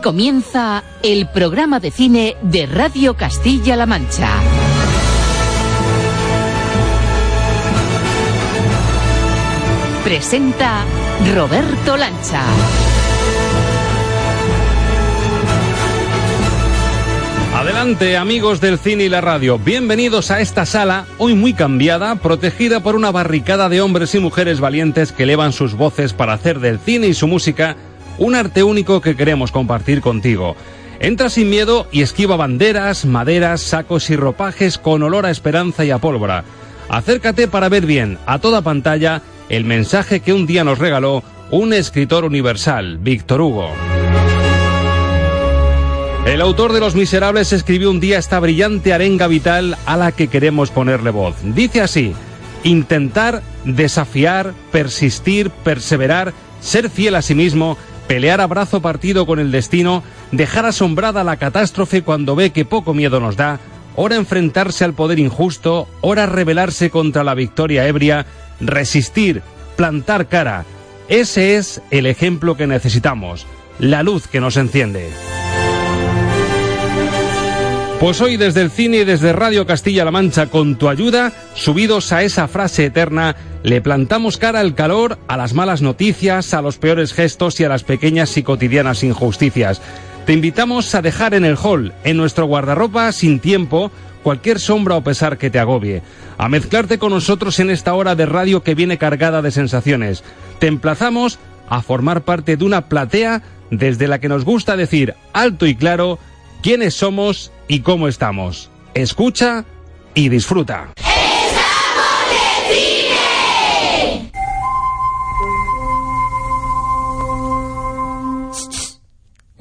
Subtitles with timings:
[0.00, 4.30] Comienza el programa de cine de Radio Castilla-La Mancha.
[10.04, 10.84] Presenta
[11.34, 12.44] Roberto Lancha.
[17.54, 22.80] Adelante amigos del cine y la radio, bienvenidos a esta sala, hoy muy cambiada, protegida
[22.80, 26.78] por una barricada de hombres y mujeres valientes que elevan sus voces para hacer del
[26.78, 27.76] cine y su música
[28.22, 30.54] un arte único que queremos compartir contigo.
[31.00, 35.90] Entra sin miedo y esquiva banderas, maderas, sacos y ropajes con olor a esperanza y
[35.90, 36.44] a pólvora.
[36.88, 41.72] Acércate para ver bien, a toda pantalla, el mensaje que un día nos regaló un
[41.72, 43.70] escritor universal, Víctor Hugo.
[46.24, 50.28] El autor de Los Miserables escribió un día esta brillante arenga vital a la que
[50.28, 51.34] queremos ponerle voz.
[51.42, 52.14] Dice así,
[52.62, 59.50] intentar, desafiar, persistir, perseverar, ser fiel a sí mismo, pelear a brazo partido con el
[59.50, 63.60] destino, dejar asombrada la catástrofe cuando ve que poco miedo nos da,
[63.96, 68.26] ora enfrentarse al poder injusto, ora rebelarse contra la victoria ebria,
[68.60, 69.42] resistir,
[69.76, 70.64] plantar cara.
[71.08, 73.46] Ese es el ejemplo que necesitamos,
[73.78, 75.10] la luz que nos enciende.
[78.02, 82.24] Pues hoy desde el cine y desde Radio Castilla-La Mancha, con tu ayuda, subidos a
[82.24, 87.12] esa frase eterna, le plantamos cara al calor, a las malas noticias, a los peores
[87.12, 89.80] gestos y a las pequeñas y cotidianas injusticias.
[90.26, 93.90] Te invitamos a dejar en el hall, en nuestro guardarropa, sin tiempo,
[94.22, 96.02] cualquier sombra o pesar que te agobie,
[96.38, 100.22] a mezclarte con nosotros en esta hora de radio que viene cargada de sensaciones.
[100.58, 101.38] Te emplazamos
[101.68, 106.18] a formar parte de una platea desde la que nos gusta decir alto y claro
[106.62, 108.70] quiénes somos y cómo estamos.
[108.94, 109.64] Escucha
[110.14, 110.92] y disfruta.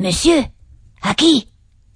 [0.02, 0.52] Monsieur,
[1.02, 1.48] aquí.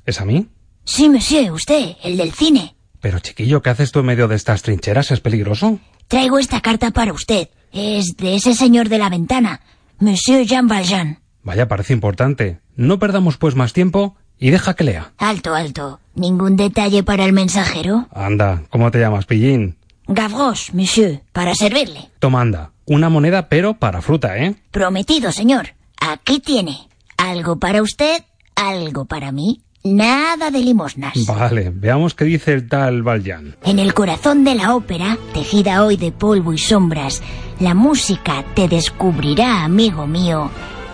[0.05, 0.47] ¿Es a mí?
[0.83, 2.75] Sí, monsieur, usted, el del cine.
[3.01, 5.09] Pero chiquillo, ¿qué haces tú en medio de estas trincheras?
[5.09, 5.79] ¿Es peligroso?
[6.07, 7.49] Traigo esta carta para usted.
[7.71, 9.61] Es de ese señor de la ventana,
[9.99, 11.19] Monsieur Jean Valjean.
[11.41, 12.59] Vaya, parece importante.
[12.75, 15.13] No perdamos pues más tiempo y deja que lea.
[15.17, 15.99] Alto, alto.
[16.13, 18.07] ¿Ningún detalle para el mensajero?
[18.11, 19.77] Anda, ¿cómo te llamas, pillín?
[20.07, 22.11] Gavroche, monsieur, para servirle.
[22.19, 22.71] Toma, anda.
[22.85, 24.55] Una moneda, pero para fruta, ¿eh?
[24.69, 25.69] Prometido, señor.
[25.99, 26.87] Aquí tiene.
[27.17, 28.23] Algo para usted,
[28.55, 29.61] algo para mí.
[29.83, 31.13] Nada de limosnas.
[31.27, 33.55] Vale, veamos qué dice el tal Valjean.
[33.63, 37.21] En el corazón de la ópera, tejida hoy de polvo y sombras,
[37.59, 40.49] la música te descubrirá, amigo mío,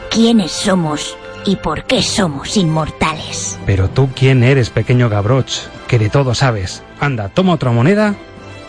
[0.10, 1.16] quiénes somos
[1.46, 3.58] y por qué somos inmortales.
[3.66, 5.62] Pero tú, ¿quién eres, pequeño Gavroche?
[5.88, 6.84] Que de todo sabes.
[7.00, 8.16] Anda, toma otra moneda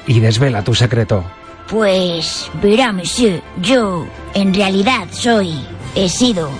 [0.07, 1.25] y desvela tu secreto.
[1.69, 5.55] Pues, verá, monsieur, yo, en realidad, soy,
[5.95, 6.51] he sido,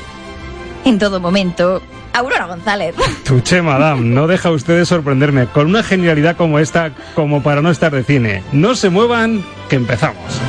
[0.85, 1.83] en todo momento,
[2.13, 2.95] Aurora González.
[3.25, 7.71] Tuche, madame, no deja usted de sorprenderme con una genialidad como esta, como para no
[7.71, 8.43] estar de cine.
[8.53, 10.41] No se muevan, que empezamos.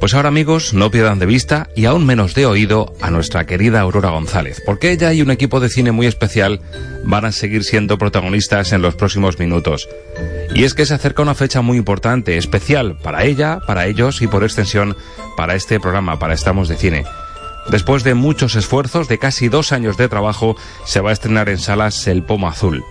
[0.00, 3.82] Pues ahora amigos, no pierdan de vista y aún menos de oído a nuestra querida
[3.82, 6.62] Aurora González, porque ella y un equipo de cine muy especial
[7.04, 9.90] van a seguir siendo protagonistas en los próximos minutos.
[10.54, 14.26] Y es que se acerca una fecha muy importante, especial para ella, para ellos y
[14.26, 14.96] por extensión
[15.36, 17.04] para este programa, para Estamos de Cine.
[17.70, 20.56] Después de muchos esfuerzos, de casi dos años de trabajo,
[20.86, 22.82] se va a estrenar en salas El Pomo Azul.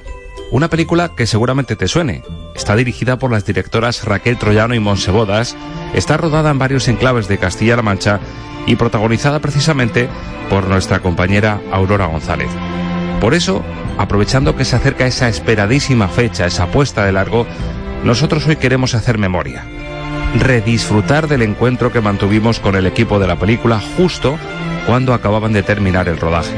[0.51, 2.23] Una película que seguramente te suene.
[2.55, 5.55] Está dirigida por las directoras Raquel Troyano y Monse Bodas,
[5.93, 8.19] está rodada en varios enclaves de Castilla-La Mancha
[8.65, 10.09] y protagonizada precisamente
[10.49, 12.49] por nuestra compañera Aurora González.
[13.21, 13.63] Por eso,
[13.97, 17.45] aprovechando que se acerca esa esperadísima fecha, esa puesta de largo,
[18.03, 19.65] nosotros hoy queremos hacer memoria.
[20.35, 24.37] Redisfrutar del encuentro que mantuvimos con el equipo de la película justo
[24.87, 26.55] cuando acababan de terminar el rodaje.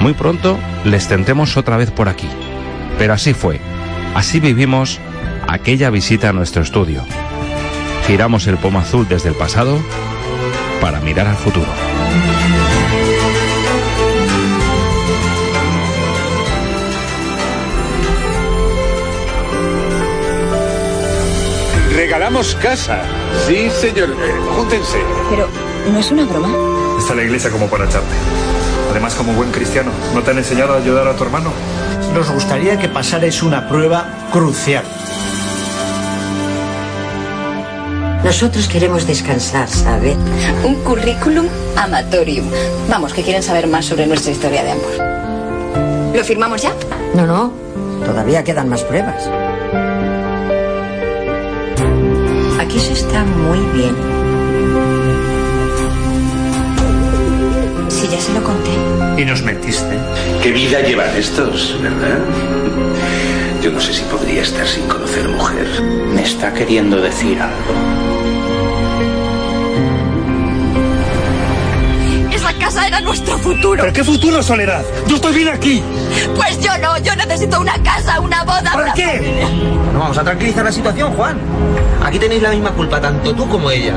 [0.00, 2.28] Muy pronto les tendremos otra vez por aquí.
[3.02, 3.60] Pero así fue.
[4.14, 5.00] Así vivimos
[5.48, 7.04] aquella visita a nuestro estudio.
[8.06, 9.82] Giramos el pomo azul desde el pasado
[10.80, 11.66] para mirar al futuro.
[21.96, 23.02] Regalamos casa.
[23.48, 24.10] Sí, señor.
[24.10, 24.98] Eh, júntense.
[25.28, 25.48] Pero,
[25.92, 26.54] ¿no es una broma?
[27.00, 28.14] Está la iglesia como para echarte.
[28.92, 31.52] Además, como buen cristiano, ¿no te han enseñado a ayudar a tu hermano?
[32.14, 34.84] Nos gustaría que pasarais una prueba crucial.
[38.22, 40.16] Nosotros queremos descansar, ¿sabe?
[40.64, 42.46] Un currículum amatorium.
[42.88, 46.14] Vamos, que quieren saber más sobre nuestra historia de amor.
[46.14, 46.72] ¿Lo firmamos ya?
[47.14, 47.52] No, no.
[48.04, 49.28] Todavía quedan más pruebas.
[52.60, 53.96] Aquí se está muy bien.
[57.88, 59.01] Sí, ya se lo conté.
[59.16, 59.98] Y nos mentiste.
[60.42, 62.18] ¿Qué vida llevan estos, verdad?
[63.62, 65.66] Yo no sé si podría estar sin conocer mujer.
[66.14, 67.74] Me está queriendo decir algo.
[72.32, 73.82] Esa casa era nuestro futuro.
[73.82, 74.84] ¿Pero qué futuro, Soledad?
[75.06, 75.82] Yo estoy bien aquí.
[76.34, 78.62] Pues yo no, yo necesito una casa, una boda.
[78.72, 79.06] ¿Para una qué?
[79.06, 79.48] familia.
[79.92, 81.38] No vamos a tranquilizar la situación, Juan.
[82.04, 83.94] Aquí tenéis la misma culpa, tanto tú como ella.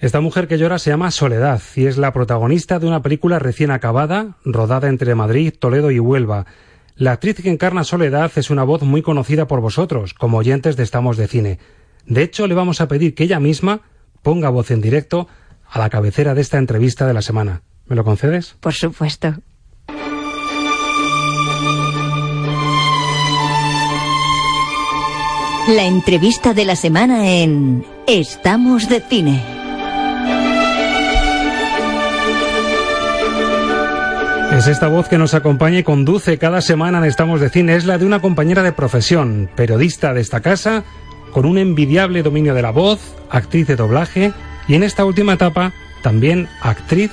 [0.00, 3.72] Esta mujer que llora se llama Soledad y es la protagonista de una película recién
[3.72, 6.46] acabada, rodada entre Madrid, Toledo y Huelva.
[6.94, 10.84] La actriz que encarna Soledad es una voz muy conocida por vosotros, como oyentes de
[10.84, 11.58] Estamos de Cine.
[12.06, 13.80] De hecho, le vamos a pedir que ella misma
[14.22, 15.26] ponga voz en directo
[15.68, 17.62] a la cabecera de esta entrevista de la semana.
[17.86, 18.54] ¿Me lo concedes?
[18.60, 19.34] Por supuesto.
[25.66, 29.57] La entrevista de la semana en Estamos de Cine.
[34.58, 37.76] Es esta voz que nos acompaña y conduce cada semana en Estamos de Cine.
[37.76, 40.82] Es la de una compañera de profesión, periodista de esta casa,
[41.30, 42.98] con un envidiable dominio de la voz,
[43.30, 44.32] actriz de doblaje
[44.66, 45.72] y en esta última etapa
[46.02, 47.12] también actriz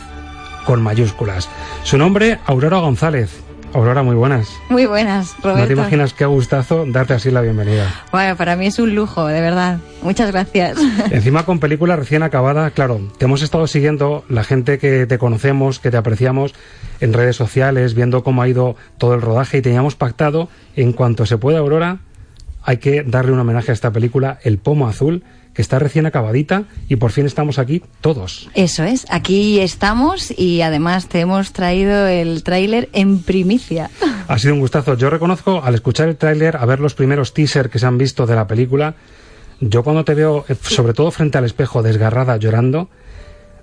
[0.65, 1.47] con mayúsculas.
[1.83, 3.44] Su nombre, Aurora González.
[3.75, 4.57] Aurora, muy buenas.
[4.69, 5.59] Muy buenas, Roberto.
[5.59, 8.05] No te imaginas qué gustazo darte así la bienvenida.
[8.09, 9.79] Bueno, para mí es un lujo, de verdad.
[10.01, 10.77] Muchas gracias.
[11.11, 15.79] Encima con película recién acabada, claro, te hemos estado siguiendo, la gente que te conocemos,
[15.79, 16.55] que te apreciamos
[17.01, 21.25] en redes sociales, viendo cómo ha ido todo el rodaje y teníamos pactado, en cuanto
[21.25, 21.97] se pueda, Aurora,
[22.63, 25.23] hay que darle un homenaje a esta película, El Pomo Azul,
[25.55, 28.49] que está recién acabadita y por fin estamos aquí todos.
[28.53, 33.89] Eso es, aquí estamos y además te hemos traído el tráiler en primicia.
[34.27, 34.95] Ha sido un gustazo.
[34.95, 38.25] Yo reconozco, al escuchar el tráiler, a ver los primeros teasers que se han visto
[38.25, 38.95] de la película,
[39.59, 42.89] yo cuando te veo, eh, sobre todo frente al espejo, desgarrada, llorando,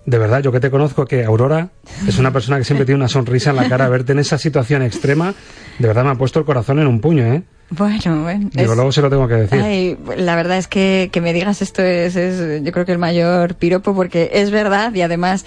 [0.07, 1.71] de verdad, yo que te conozco que Aurora
[2.07, 4.83] es una persona que siempre tiene una sonrisa en la cara, verte en esa situación
[4.83, 5.35] extrema,
[5.81, 7.43] de verdad me ha puesto el corazón en un puño, ¿eh?
[7.75, 8.51] Bueno, bueno.
[8.53, 9.61] Digo, es- luego se lo tengo que decir.
[9.63, 12.99] Ay, la verdad es que, que me digas esto es, es, yo creo que el
[12.99, 15.47] mayor piropo porque es verdad y además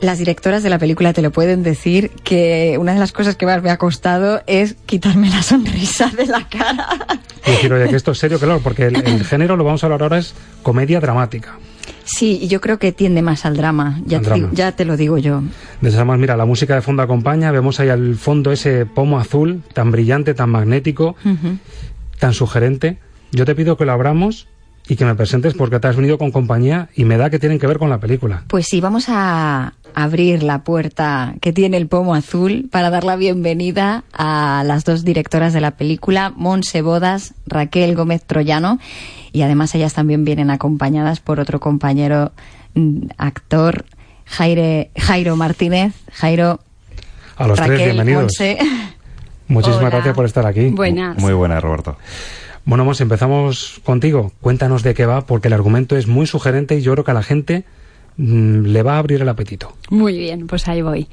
[0.00, 3.46] las directoras de la película te lo pueden decir que una de las cosas que
[3.46, 6.88] más me ha costado es quitarme la sonrisa de la cara.
[7.46, 9.86] Y decir, oye, que esto es serio, claro, porque el, el género, lo vamos a
[9.86, 10.34] hablar ahora, es
[10.64, 11.54] comedia dramática.
[12.04, 14.48] Sí, yo creo que tiende más al drama, ya, Al te, drama.
[14.52, 15.42] ya te lo digo yo.
[15.80, 19.18] De esas más, mira, la música de fondo acompaña, vemos ahí al fondo ese pomo
[19.18, 21.58] azul, tan brillante, tan magnético, Ujú.
[22.18, 22.98] tan sugerente.
[23.30, 24.46] Yo te pido que lo abramos
[24.88, 27.58] y que me presentes porque te has venido con compañía y me da que tienen
[27.60, 28.42] que ver con la película.
[28.48, 33.14] Pues sí, vamos a abrir la puerta que tiene el pomo azul para dar la
[33.14, 38.78] bienvenida a las dos directoras de la película, Monse Bodas, Raquel Gómez Troyano,
[39.32, 42.32] y además ellas también vienen acompañadas por otro compañero
[42.74, 43.84] mm, actor,
[44.26, 45.94] Jaire, Jairo Martínez.
[46.12, 46.60] Jairo,
[47.36, 48.22] A los Raquel, tres, bienvenidos.
[48.22, 48.58] Monse.
[49.48, 49.90] Muchísimas Hola.
[49.90, 50.68] gracias por estar aquí.
[50.68, 51.18] Buenas.
[51.18, 51.96] Muy buena, Roberto.
[52.64, 54.32] Bueno, Mons, empezamos contigo.
[54.40, 57.14] Cuéntanos de qué va, porque el argumento es muy sugerente y yo creo que a
[57.14, 57.64] la gente
[58.16, 59.72] le va a abrir el apetito.
[59.90, 61.08] Muy bien, pues ahí voy.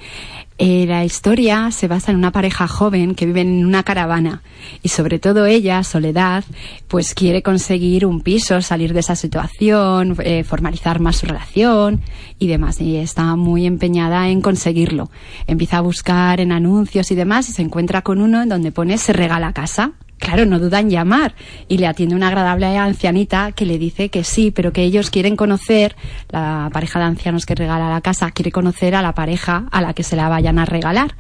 [0.62, 4.42] Eh, la historia se basa en una pareja joven que vive en una caravana
[4.84, 6.44] y sobre todo ella, Soledad,
[6.90, 12.02] pues quiere conseguir un piso, salir de esa situación, eh, formalizar más su relación
[12.40, 12.82] y demás.
[12.82, 15.10] Y está muy empeñada en conseguirlo.
[15.48, 18.98] Empieza a buscar en anuncios y demás y se encuentra con uno en donde pone
[18.98, 19.94] se regala casa.
[20.20, 21.34] Claro, no duda en llamar
[21.68, 25.36] y le atiende una agradable ancianita que le dice que sí, pero que ellos quieren
[25.36, 25.96] conocer,
[26.30, 29.94] la pareja de ancianos que regala la casa quiere conocer a la pareja a la
[29.94, 31.16] que se la vayan a regalar.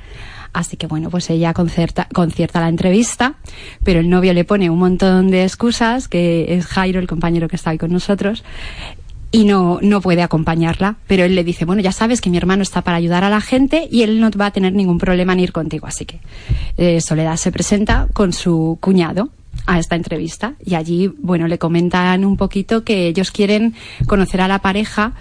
[0.51, 3.35] Así que bueno, pues ella concierta la entrevista,
[3.83, 7.55] pero el novio le pone un montón de excusas, que es Jairo, el compañero que
[7.55, 8.43] está hoy con nosotros,
[9.31, 10.97] y no, no puede acompañarla.
[11.07, 13.41] Pero él le dice, bueno, ya sabes que mi hermano está para ayudar a la
[13.41, 15.87] gente y él no va a tener ningún problema en ir contigo.
[15.87, 16.19] Así que
[16.77, 19.29] eh, Soledad se presenta con su cuñado
[19.65, 23.75] a esta entrevista y allí, bueno, le comentan un poquito que ellos quieren
[24.07, 25.13] conocer a la pareja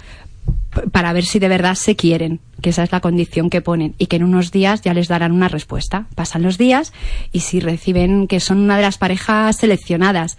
[0.91, 4.07] para ver si de verdad se quieren, que esa es la condición que ponen y
[4.07, 6.05] que en unos días ya les darán una respuesta.
[6.15, 6.93] Pasan los días
[7.31, 10.37] y si reciben que son una de las parejas seleccionadas,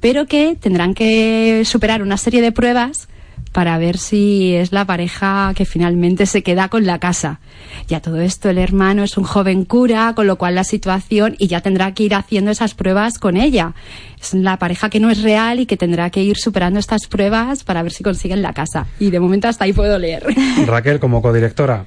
[0.00, 3.08] pero que tendrán que superar una serie de pruebas
[3.52, 7.40] para ver si es la pareja que finalmente se queda con la casa.
[7.88, 11.36] Y a todo esto el hermano es un joven cura, con lo cual la situación
[11.38, 13.74] y ya tendrá que ir haciendo esas pruebas con ella.
[14.20, 17.64] Es la pareja que no es real y que tendrá que ir superando estas pruebas
[17.64, 18.86] para ver si consiguen la casa.
[18.98, 20.24] Y de momento hasta ahí puedo leer.
[20.66, 21.84] Raquel, como codirectora,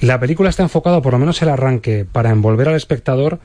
[0.00, 3.40] la película está enfocada, por lo menos el arranque, para envolver al espectador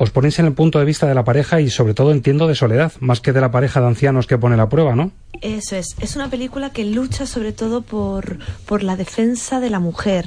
[0.00, 2.54] os ponéis en el punto de vista de la pareja y sobre todo entiendo de
[2.54, 5.12] soledad, más que de la pareja de ancianos que pone la prueba, ¿no?
[5.42, 9.78] Eso es, es una película que lucha sobre todo por, por la defensa de la
[9.78, 10.24] mujer.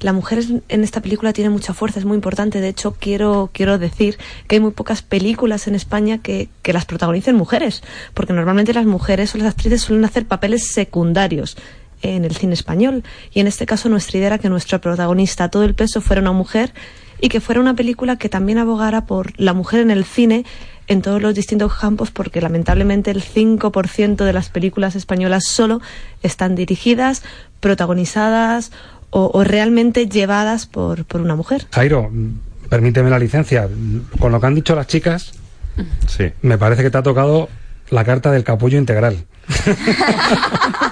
[0.00, 2.62] La mujer en esta película tiene mucha fuerza, es muy importante.
[2.62, 4.16] De hecho, quiero, quiero decir
[4.48, 7.82] que hay muy pocas películas en España que, que las protagonicen mujeres,
[8.14, 11.58] porque normalmente las mujeres o las actrices suelen hacer papeles secundarios
[12.00, 13.04] en el cine español.
[13.34, 16.32] Y en este caso nuestra idea era que nuestra protagonista, todo el peso, fuera una
[16.32, 16.72] mujer
[17.20, 20.44] y que fuera una película que también abogara por la mujer en el cine
[20.86, 25.80] en todos los distintos campos porque lamentablemente el 5% de las películas españolas solo
[26.22, 27.22] están dirigidas,
[27.60, 28.72] protagonizadas
[29.10, 31.66] o, realmente llevadas por, por, una mujer.
[31.72, 32.10] Jairo,
[32.68, 33.68] permíteme la licencia.
[34.20, 35.32] Con lo que han dicho las chicas,
[36.06, 36.30] sí.
[36.42, 37.48] me parece que te ha tocado
[37.90, 39.24] la carta del capullo integral.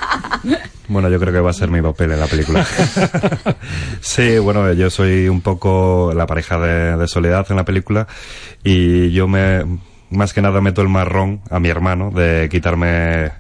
[0.88, 2.64] Bueno, yo creo que va a ser mi papel en la película.
[4.00, 8.07] sí, bueno, yo soy un poco la pareja de, Soledad en la película
[8.64, 9.64] y yo me,
[10.11, 13.33] más que nada meto el marrón a mi hermano de quitarme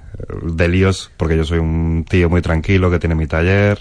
[0.42, 3.78] de líos porque yo soy un tío muy tranquilo que tiene mi taller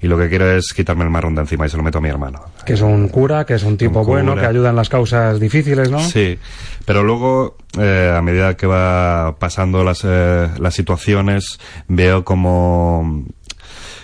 [0.00, 2.00] y lo que quiero es quitarme el marrón de encima y se lo meto a
[2.00, 2.40] mi hermano.
[2.64, 5.90] Que es un cura, que es un tipo bueno, que ayuda en las causas difíciles,
[5.90, 6.00] ¿no?
[6.00, 6.38] Sí,
[6.84, 13.24] pero luego, eh, a medida que va pasando las, eh, las situaciones, veo como,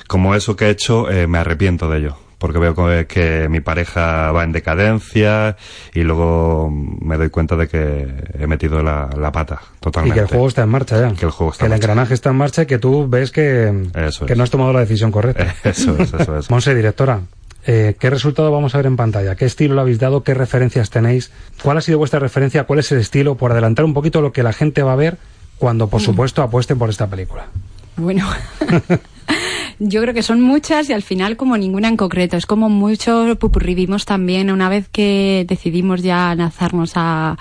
[0.08, 2.74] como eso que he hecho eh, me arrepiento de ello porque veo
[3.06, 5.56] que mi pareja va en decadencia
[5.94, 8.06] y luego me doy cuenta de que
[8.38, 10.14] he metido la, pata totalmente.
[10.14, 11.14] Y que el juego está en marcha ya.
[11.14, 13.88] Que el juego está engranaje está en marcha y que tú ves que,
[14.26, 15.54] que no has tomado la decisión correcta.
[15.64, 16.50] Eso es, eso es.
[16.50, 17.22] Monse, directora,
[17.66, 19.36] eh, ¿qué resultado vamos a ver en pantalla?
[19.36, 20.22] ¿Qué estilo lo habéis dado?
[20.22, 21.30] ¿Qué referencias tenéis?
[21.62, 22.64] ¿Cuál ha sido vuestra referencia?
[22.64, 23.36] ¿Cuál es el estilo?
[23.36, 25.16] Por adelantar un poquito lo que la gente va a ver
[25.56, 26.04] cuando, por mm.
[26.04, 27.46] supuesto, apuesten por esta película.
[27.96, 28.28] Bueno,
[29.78, 32.37] yo creo que son muchas y al final como ninguna en concreto.
[32.37, 37.37] Es como mucho pupurrivimos también una vez que decidimos ya lanzarnos a,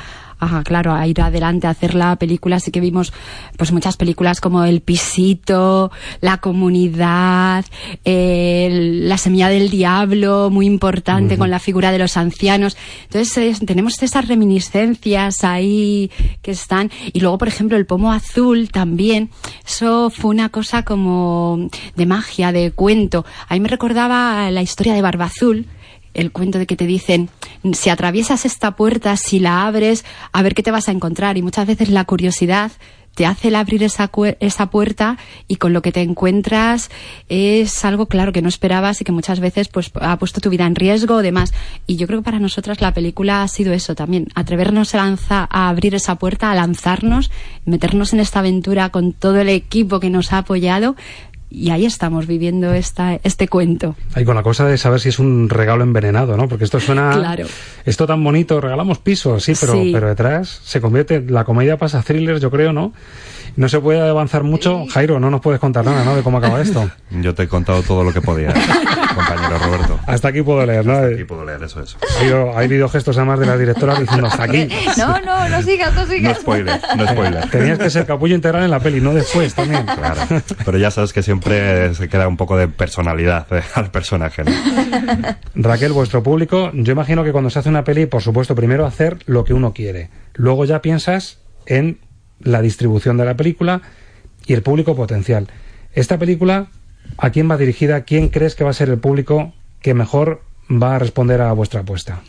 [0.63, 3.13] claro, a ir adelante a hacer la película, sí que vimos
[3.57, 7.65] pues muchas películas como El Pisito, La Comunidad,
[8.05, 12.77] La Semilla del Diablo, muy importante con la figura de los ancianos.
[13.03, 16.91] Entonces tenemos esas reminiscencias ahí que están.
[17.11, 19.29] Y luego, por ejemplo, El Pomo Azul también,
[19.65, 23.25] eso fue una cosa como de magia, de cuento.
[23.47, 25.67] Ahí me recordaba la historia de Barba Azul,
[26.13, 27.29] el cuento de que te dicen,
[27.73, 31.37] si atraviesas esta puerta, si la abres, a ver qué te vas a encontrar.
[31.37, 32.71] Y muchas veces la curiosidad
[33.15, 35.17] te hace el abrir esa, esa puerta
[35.47, 36.89] y con lo que te encuentras
[37.29, 40.65] es algo claro que no esperabas y que muchas veces pues ha puesto tu vida
[40.65, 41.53] en riesgo o demás.
[41.85, 45.47] Y yo creo que para nosotras la película ha sido eso también, atrevernos a, lanza,
[45.49, 47.31] a abrir esa puerta, a lanzarnos,
[47.65, 50.95] meternos en esta aventura con todo el equipo que nos ha apoyado,
[51.53, 53.95] y ahí estamos viviendo esta, este cuento.
[54.15, 56.49] Ahí con la cosa de saber si es un regalo envenenado, ¿no?
[56.49, 57.13] Porque esto suena...
[57.23, 57.45] Claro.
[57.85, 61.21] Esto tan bonito, regalamos pisos, sí, pero, pero detrás se convierte...
[61.21, 62.91] La comedia pasa a thrillers, yo creo, ¿no?
[63.55, 64.85] No se puede avanzar mucho.
[64.89, 66.15] Jairo, no nos puedes contar nada, ¿no?
[66.15, 66.89] De cómo acaba esto.
[67.11, 68.53] Yo te he contado todo lo que podía,
[69.15, 69.99] compañero Roberto.
[70.07, 70.93] Hasta aquí puedo leer, ¿no?
[70.93, 71.95] Hasta aquí puedo leer, eso es.
[72.55, 74.67] Ha habido, gestos además de la directora diciendo hasta aquí.
[74.97, 76.35] No, no, no sigas, no sigas.
[76.35, 77.49] No spoiler, no spoiler.
[77.49, 79.85] Tenías que ser capullo integral en la peli, no después también.
[79.85, 80.21] Claro.
[80.63, 84.43] Pero ya sabes que siempre se queda un poco de personalidad eh, al personaje.
[84.43, 84.51] ¿no?
[85.55, 89.19] Raquel, vuestro público, yo imagino que cuando se hace una peli, por supuesto, primero hacer
[89.25, 90.09] lo que uno quiere.
[90.33, 91.99] Luego ya piensas en
[92.43, 93.81] la distribución de la película
[94.45, 95.47] y el público potencial.
[95.93, 96.67] Esta película,
[97.17, 98.01] ¿a quién va dirigida?
[98.01, 101.81] ¿Quién crees que va a ser el público que mejor va a responder a vuestra
[101.81, 102.21] apuesta?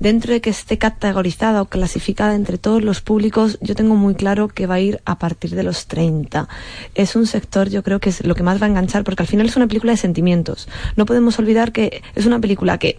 [0.00, 4.48] Dentro de que esté categorizada o clasificada entre todos los públicos, yo tengo muy claro
[4.48, 6.48] que va a ir a partir de los 30.
[6.96, 9.28] Es un sector, yo creo que es lo que más va a enganchar, porque al
[9.28, 10.68] final es una película de sentimientos.
[10.96, 12.98] No podemos olvidar que es una película que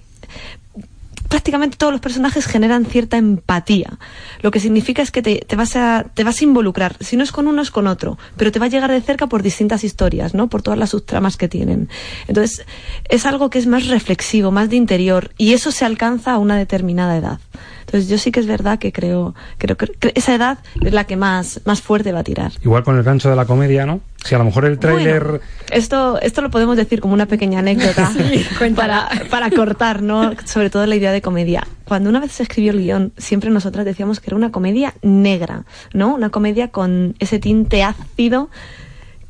[1.34, 3.98] prácticamente todos los personajes generan cierta empatía.
[4.44, 6.96] Lo que significa es que te, vas a, te vas a involucrar.
[7.00, 8.20] Si no es con uno, es con otro.
[8.38, 10.48] Pero te va a llegar de cerca por distintas historias, ¿no?
[10.48, 11.90] Por todas las subtramas que tienen.
[12.28, 12.68] Entonces,
[13.10, 15.32] es algo que es más reflexivo, más de interior.
[15.40, 17.40] Y eso se alcanza a una determinada edad.
[17.80, 21.16] Entonces yo sí que es verdad que creo, creo que esa edad es la que
[21.16, 22.52] más, más fuerte va a tirar.
[22.64, 24.02] Igual con el gancho de la comedia, ¿no?
[24.24, 25.42] Si a lo mejor el tráiler...
[25.70, 28.12] esto, esto lo podemos decir como una pequeña anécdota
[28.76, 30.34] para, para cortar, ¿no?
[30.46, 31.68] Sobre todo la idea de comedia.
[31.84, 35.66] Cuando una vez se escribió el guion, siempre nosotras decíamos que era una comedia negra,
[35.94, 36.16] ¿no?
[36.16, 38.50] Una comedia con ese tinte ácido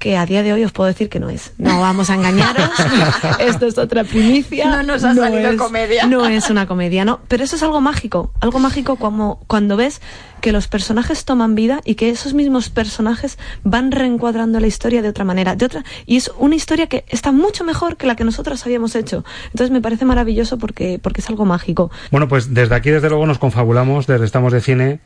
[0.04, 1.54] que a día de hoy os puedo decir que no es.
[1.58, 2.70] No vamos a engañaros.
[3.40, 4.66] Esto es otra primicia.
[4.70, 6.08] No nos ha salido es, comedia.
[6.08, 7.22] No es una comedia, no.
[7.30, 8.34] Pero eso es algo mágico.
[8.42, 10.02] Algo mágico como, cuando ves
[10.42, 15.08] que los personajes toman vida y que esos mismos personajes van reencuadrando la historia de
[15.08, 18.26] otra manera, de otra y es una historia que está mucho mejor que la que
[18.26, 19.24] nosotros habíamos hecho.
[19.52, 21.92] Entonces me parece maravilloso porque porque es algo mágico.
[22.12, 25.00] Bueno, pues desde aquí desde luego nos confabulamos, desde Estamos de Cine,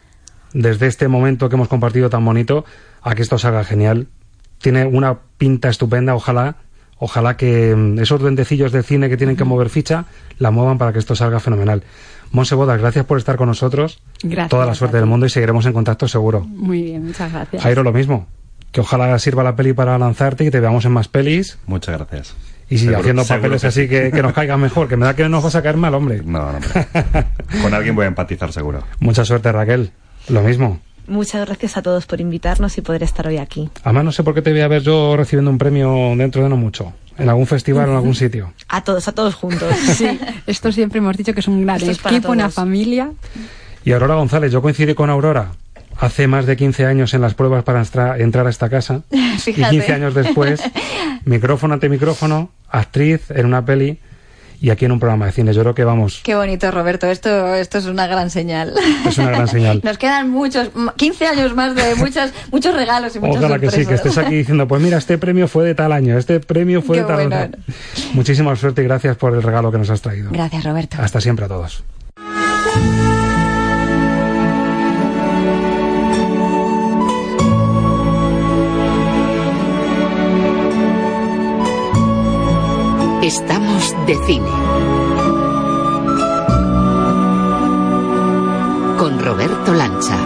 [0.53, 2.65] desde este momento que hemos compartido tan bonito,
[3.03, 4.07] a que esto salga genial.
[4.59, 6.55] Tiene una pinta estupenda, ojalá
[6.99, 10.05] ojalá que mm, esos duendecillos del cine que tienen que mover ficha
[10.39, 11.83] la muevan para que esto salga fenomenal.
[12.31, 14.01] Monse Bodas, gracias por estar con nosotros.
[14.23, 14.49] Gracias.
[14.49, 16.41] Toda la suerte del mundo y seguiremos en contacto seguro.
[16.41, 17.61] Muy bien, muchas gracias.
[17.61, 18.27] Jairo, lo mismo.
[18.71, 21.57] Que ojalá sirva la peli para lanzarte y te veamos en más pelis.
[21.67, 22.35] Muchas gracias.
[22.69, 23.87] Y Seguro- haciendo papeles que así sí.
[23.87, 26.21] que, que nos caigan mejor, que me da que nos vas a caer mal, hombre.
[26.25, 26.69] No, no, hombre.
[27.61, 28.83] Con alguien voy a empatizar seguro.
[28.99, 29.91] Mucha suerte, Raquel.
[30.27, 30.81] Lo mismo.
[31.07, 33.69] Muchas gracias a todos por invitarnos y poder estar hoy aquí.
[33.83, 36.49] Además, no sé por qué te voy a ver yo recibiendo un premio dentro de
[36.49, 36.93] no mucho.
[37.17, 38.53] En algún festival o en algún sitio.
[38.67, 39.73] A todos, a todos juntos.
[39.95, 43.11] Sí, esto siempre hemos dicho que es un gran Esto equipo, una familia.
[43.85, 45.51] Y Aurora González, yo coincidí con Aurora
[45.99, 47.81] hace más de 15 años en las pruebas para
[48.17, 49.01] entrar a esta casa.
[49.11, 49.71] Y Fíjate.
[49.71, 50.61] 15 años después,
[51.25, 53.99] micrófono ante micrófono, actriz en una peli
[54.59, 55.53] y aquí en un programa de cine.
[55.53, 57.07] Yo creo que vamos, Qué bonito, Roberto.
[57.07, 58.73] Esto, esto es una gran señal.
[59.07, 59.81] es una gran señal.
[59.83, 63.69] Nos quedan muchos, m- 15 años más de muchas, muchos regalos y muchas Ojalá que
[63.71, 66.81] sí, que estés aquí diciendo, pues mira, este premio fue de tal año, este premio
[66.81, 67.35] fue Qué de tal bueno.
[67.35, 67.51] año.
[68.13, 70.31] Muchísima suerte y gracias por el regalo que nos has traído.
[70.31, 70.97] Gracias, Roberto.
[70.99, 71.83] Hasta siempre a todos.
[83.27, 84.47] Estamos de cine.
[88.97, 90.17] Con Roberto Lancha.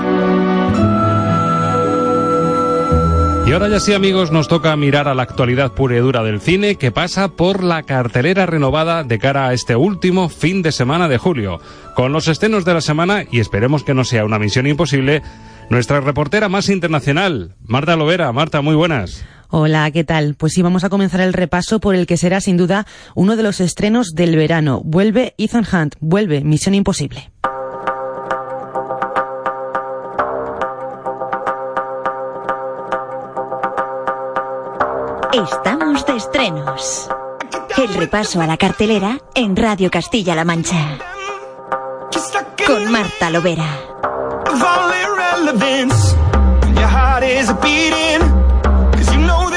[3.47, 6.41] Y ahora ya sí, amigos, nos toca mirar a la actualidad pura y dura del
[6.41, 11.07] cine que pasa por la cartelera renovada de cara a este último fin de semana
[11.07, 11.59] de julio.
[11.95, 15.23] Con los estrenos de la semana, y esperemos que no sea una misión imposible,
[15.71, 18.31] nuestra reportera más internacional, Marta Lovera.
[18.31, 19.25] Marta, muy buenas.
[19.53, 20.35] Hola, ¿qué tal?
[20.35, 23.43] Pues sí, vamos a comenzar el repaso por el que será sin duda uno de
[23.43, 24.81] los estrenos del verano.
[24.85, 27.29] Vuelve Ethan Hunt, vuelve Misión Imposible.
[35.33, 37.09] Estamos de estrenos.
[37.77, 40.97] El repaso a la cartelera en Radio Castilla-La Mancha.
[42.65, 43.67] Con Marta Lovera.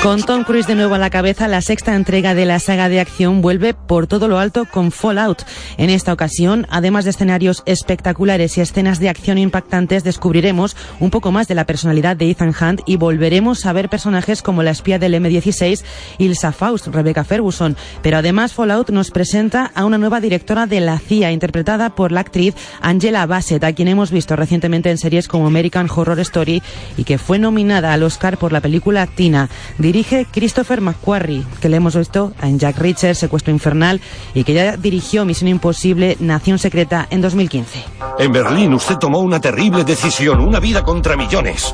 [0.05, 3.01] Con Tom Cruise de nuevo a la cabeza, la sexta entrega de la saga de
[3.01, 5.45] acción vuelve por todo lo alto con Fallout.
[5.79, 11.33] En esta ocasión, además de escenarios espectaculares y escenas de acción impactantes, descubriremos un poco
[11.33, 14.99] más de la personalidad de Ethan Hunt y volveremos a ver personajes como la espía
[14.99, 15.83] del M16,
[16.19, 17.75] Ilsa Faust, Rebecca Ferguson.
[18.03, 22.21] Pero además, Fallout nos presenta a una nueva directora de la CIA, interpretada por la
[22.21, 26.63] actriz Angela Bassett, a quien hemos visto recientemente en series como American Horror Story
[26.99, 29.49] y que fue nominada al Oscar por la película Tina.
[29.95, 34.01] Dirige Christopher McQuarrie, que le hemos visto en Jack Reacher, Secuestro Infernal,
[34.35, 37.85] y que ya dirigió Misión Imposible, Nación Secreta en 2015.
[38.19, 41.73] En Berlín usted tomó una terrible decisión, una vida contra millones.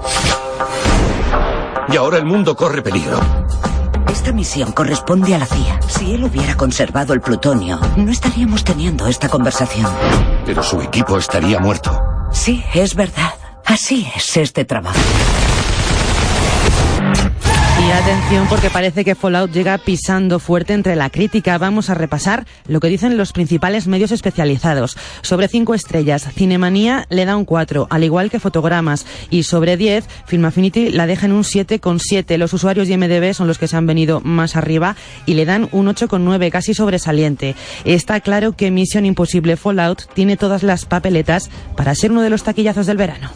[1.90, 3.18] Y ahora el mundo corre peligro.
[4.12, 5.80] Esta misión corresponde a la CIA.
[5.88, 9.90] Si él hubiera conservado el plutonio, no estaríamos teniendo esta conversación.
[10.44, 11.98] Pero su equipo estaría muerto.
[12.32, 13.32] Sí, es verdad.
[13.64, 14.98] Así es este trabajo.
[17.80, 21.56] Y atención porque parece que Fallout llega pisando fuerte entre la crítica.
[21.56, 24.98] Vamos a repasar lo que dicen los principales medios especializados.
[25.22, 29.06] Sobre 5 estrellas, Cinemanía le da un 4, al igual que Fotogramas.
[29.30, 32.36] Y sobre 10, Film Affinity la deja en un 7,7.
[32.36, 35.68] Los usuarios de IMDB son los que se han venido más arriba y le dan
[35.72, 37.56] un 8,9, casi sobresaliente.
[37.86, 42.42] Está claro que Misión Imposible Fallout tiene todas las papeletas para ser uno de los
[42.42, 43.30] taquillazos del verano.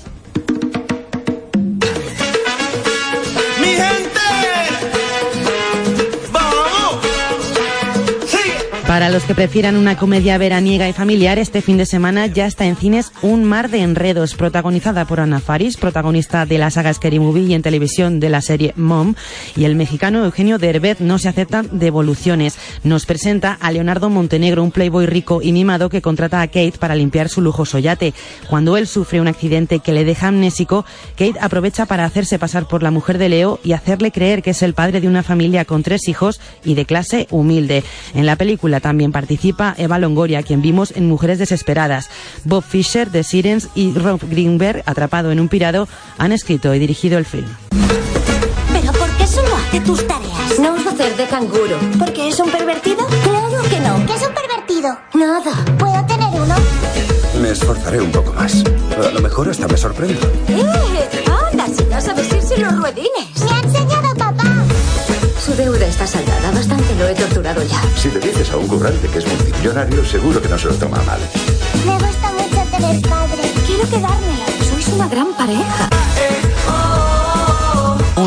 [8.95, 12.65] Para los que prefieran una comedia veraniega y familiar, este fin de semana ya está
[12.67, 17.19] en cines Un mar de enredos, protagonizada por Ana Faris, protagonista de la saga Scary
[17.19, 19.17] Movie y en televisión de la serie Mom,
[19.57, 22.57] y el mexicano Eugenio Derbez no se aceptan devoluciones.
[22.85, 26.95] Nos presenta a Leonardo Montenegro, un playboy rico y mimado que contrata a Kate para
[26.95, 28.15] limpiar su lujoso yate.
[28.49, 30.85] Cuando él sufre un accidente que le deja amnésico,
[31.19, 34.63] Kate aprovecha para hacerse pasar por la mujer de Leo y hacerle creer que es
[34.63, 37.83] el padre de una familia con tres hijos y de clase humilde.
[38.15, 42.11] En la película también participa Eva Longoria, quien vimos en Mujeres Desesperadas.
[42.45, 47.17] Bob Fisher de Sirens y Rob Greenberg, atrapado en un pirado, han escrito y dirigido
[47.17, 47.49] el film.
[48.71, 50.59] ¿Pero por qué solo Hazte tus tareas.
[50.59, 51.79] No os va a hacer de canguro.
[51.99, 53.07] ¿Porque es un pervertido?
[53.07, 54.05] Claro que no.
[54.05, 54.99] ¿Qué es un pervertido?
[55.15, 55.65] Nada.
[55.79, 56.55] ¿Puedo tener uno?
[57.41, 58.63] Me esforzaré un poco más.
[59.03, 60.21] A lo mejor hasta me sorprendo.
[60.49, 61.09] ¡Eh!
[61.51, 63.44] ¡Anda, si no sabes irse los ruedines!
[65.55, 66.51] Su deuda está saldada.
[66.51, 67.81] Bastante lo he torturado ya.
[67.95, 71.01] Si le dices a un currante que es multimillonario, seguro que no se lo toma
[71.05, 71.21] mal.
[71.87, 73.53] Me gusta mucho tener padre.
[73.65, 74.45] Quiero quedármelo.
[74.69, 75.89] Sois una gran pareja.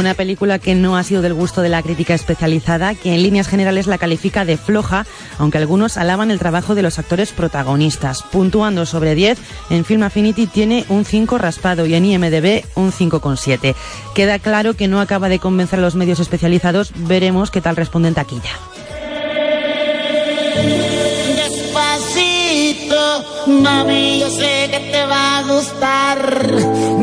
[0.08, 3.50] Una película que no ha sido del gusto de la crítica especializada, que en líneas
[3.50, 5.06] generales la califica de floja,
[5.38, 8.24] aunque algunos alaban el trabajo de los actores protagonistas.
[8.24, 9.38] Puntuando sobre 10,
[9.70, 13.76] en Film Affinity tiene un 5 raspado y en IMDB un 5,7.
[14.16, 18.08] Queda claro que no acaba de convencer a los medios especializados, veremos qué tal responde
[18.08, 18.52] en taquilla.
[23.48, 26.48] Mami, yo sé que te va a gustar.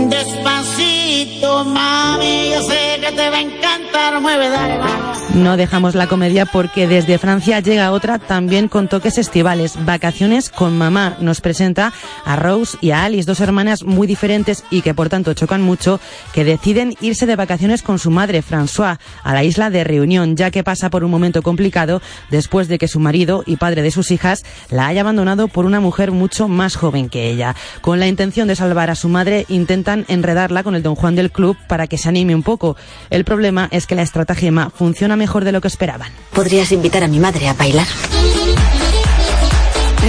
[0.09, 4.21] Despacito, mami, yo sé que te va a encantar.
[4.21, 5.14] Mueve, dale, vamos.
[5.35, 9.85] No dejamos la comedia porque desde Francia llega otra también con toques estivales.
[9.85, 11.93] Vacaciones con mamá nos presenta
[12.25, 15.99] a Rose y a Alice, dos hermanas muy diferentes y que por tanto chocan mucho,
[16.33, 20.53] que deciden irse de vacaciones con su madre François a la isla de Reunión, ya
[20.53, 24.13] que pasa por un momento complicado después de que su marido y padre de sus
[24.13, 27.57] hijas la haya abandonado por una mujer mucho más joven que ella.
[27.81, 31.33] Con la intención de salvar a su madre, intentan enredarla con el don Juan del
[31.33, 32.77] club para que se anime un poco.
[33.11, 36.13] El problema es que la estratagema funciona de lo que esperaban.
[36.33, 37.87] ¿Podrías invitar a mi madre a bailar?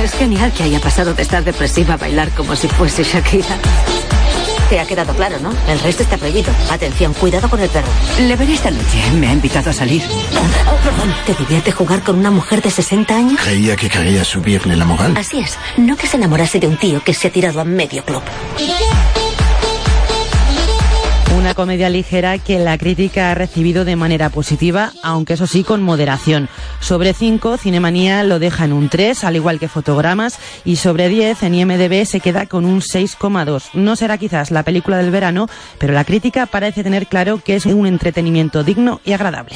[0.03, 3.57] Es genial que haya pasado de estar depresiva a bailar como si fuese Shakira.
[4.69, 5.53] Te ha quedado claro, ¿no?
[5.67, 6.51] El resto está prohibido.
[6.69, 7.87] Atención, cuidado con el perro.
[8.19, 9.11] Le veré esta noche.
[9.19, 10.01] Me ha invitado a salir.
[10.83, 13.39] Perdón, ¿te divierte jugar con una mujer de 60 años?
[13.41, 15.15] Creía que quería subirle la moral.
[15.17, 15.57] Así es.
[15.77, 18.23] No que se enamorase de un tío que se ha tirado a medio club.
[21.45, 25.83] Una comedia ligera que la crítica ha recibido de manera positiva, aunque eso sí con
[25.83, 26.49] moderación.
[26.79, 31.43] Sobre 5, Cinemanía lo deja en un 3, al igual que Fotogramas, y sobre 10
[31.43, 33.75] en IMDB se queda con un 6,2.
[33.75, 37.67] No será quizás la película del verano, pero la crítica parece tener claro que es
[37.67, 39.55] un entretenimiento digno y agradable.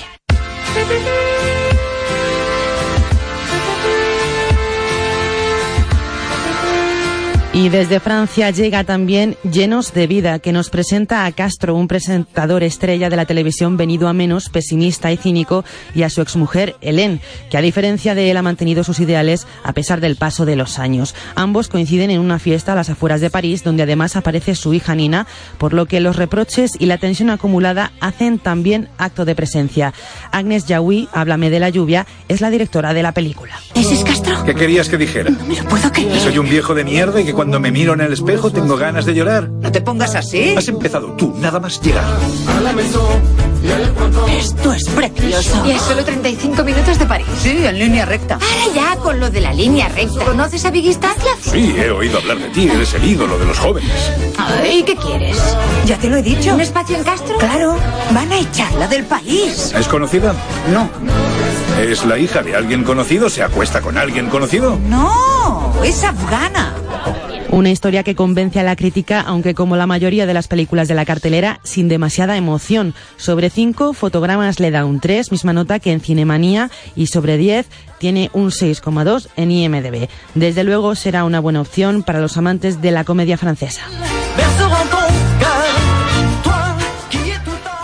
[7.51, 12.61] Y desde Francia llega también Llenos de Vida, que nos presenta a Castro, un presentador
[12.61, 17.21] estrella de la televisión venido a menos, pesimista y cínico, y a su exmujer, Hélène,
[17.49, 20.77] que a diferencia de él ha mantenido sus ideales a pesar del paso de los
[20.77, 21.15] años.
[21.33, 24.93] Ambos coinciden en una fiesta a las afueras de París, donde además aparece su hija
[24.93, 25.25] Nina,
[25.57, 29.93] por lo que los reproches y la tensión acumulada hacen también acto de presencia.
[30.31, 33.55] Agnes Yahui, Háblame de la lluvia, es la directora de la película.
[33.73, 34.03] ¿Ese es?
[34.45, 35.29] ¿Qué querías que dijera?
[35.29, 36.11] No me lo puedo creer.
[36.11, 38.77] Que soy un viejo de mierda y que cuando me miro en el espejo tengo
[38.77, 39.49] ganas de llorar.
[39.49, 40.55] No te pongas así.
[40.57, 42.05] Has empezado tú, nada más llegar.
[44.37, 45.63] Esto es precioso.
[45.65, 47.27] Y es solo 35 minutos de París.
[47.41, 48.35] Sí, en línea recta.
[48.35, 50.23] Ahora ya con lo de la línea recta.
[50.23, 51.37] ¿Conoces a Biggie Stacias?
[51.41, 53.91] Sí, he oído hablar de ti, eres el ídolo de los jóvenes.
[54.71, 55.37] ¿Y qué quieres?
[55.85, 56.53] Ya te lo he dicho.
[56.53, 57.37] ¿Un espacio en Castro?
[57.37, 57.75] Claro,
[58.13, 59.73] van a echarla del país.
[59.77, 60.33] ¿Es conocida?
[60.71, 60.89] No.
[61.79, 63.29] ¿Es la hija de alguien conocido?
[63.29, 64.79] ¿Se acuesta con alguien conocido?
[64.87, 66.73] No, es afgana.
[67.51, 70.93] Una historia que convence a la crítica, aunque como la mayoría de las películas de
[70.93, 72.93] la cartelera, sin demasiada emoción.
[73.17, 77.67] Sobre 5, Fotogramas le da un 3, misma nota que en Cinemanía, y sobre 10
[77.97, 80.09] tiene un 6,2 en IMDB.
[80.35, 83.81] Desde luego será una buena opción para los amantes de la comedia francesa.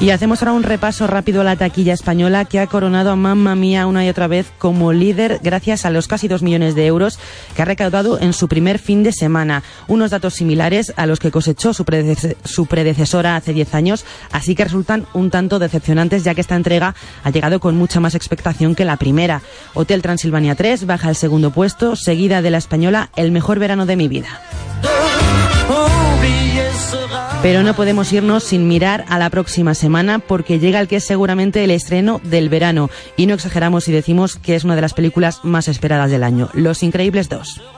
[0.05, 3.55] Y hacemos ahora un repaso rápido a la taquilla española que ha coronado a Mamma
[3.55, 7.17] Mía una y otra vez como líder gracias a los casi dos millones de euros
[7.55, 9.63] que ha recaudado en su primer fin de semana.
[9.87, 11.83] Unos datos similares a los que cosechó su,
[12.43, 16.93] su predecesora hace 10 años, así que resultan un tanto decepcionantes ya que esta entrega
[17.23, 19.41] ha llegado con mucha más expectación que la primera.
[19.73, 23.95] Hotel Transilvania 3 baja al segundo puesto, seguida de la española El mejor verano de
[23.95, 24.27] mi vida.
[27.41, 31.03] Pero no podemos irnos sin mirar a la próxima semana porque llega el que es
[31.03, 32.89] seguramente el estreno del verano.
[33.17, 36.49] Y no exageramos si decimos que es una de las películas más esperadas del año,
[36.53, 37.74] Los Increíbles 2.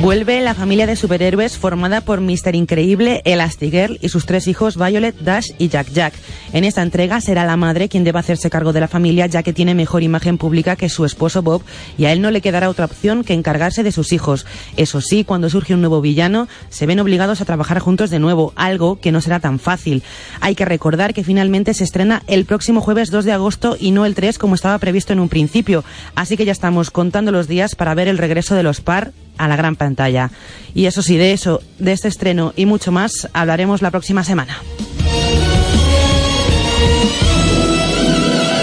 [0.00, 2.54] Vuelve la familia de superhéroes formada por Mr.
[2.54, 6.14] Increíble, Elastigirl y sus tres hijos Violet, Dash y Jack Jack.
[6.52, 9.52] En esta entrega será la madre quien deba hacerse cargo de la familia ya que
[9.52, 11.62] tiene mejor imagen pública que su esposo Bob
[11.98, 14.46] y a él no le quedará otra opción que encargarse de sus hijos.
[14.76, 18.52] Eso sí, cuando surge un nuevo villano, se ven obligados a trabajar juntos de nuevo,
[18.54, 20.04] algo que no será tan fácil.
[20.40, 24.06] Hay que recordar que finalmente se estrena el próximo jueves 2 de agosto y no
[24.06, 25.82] el 3 como estaba previsto en un principio,
[26.14, 29.48] así que ya estamos contando los días para ver el regreso de los par a
[29.48, 30.30] la gran pantalla.
[30.74, 34.58] Y eso sí, de eso, de este estreno y mucho más, hablaremos la próxima semana.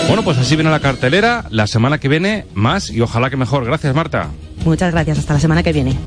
[0.07, 1.45] Bueno, pues así viene la cartelera.
[1.49, 3.65] La semana que viene más y ojalá que mejor.
[3.65, 4.29] Gracias, Marta.
[4.63, 5.97] Muchas gracias, hasta la semana que viene.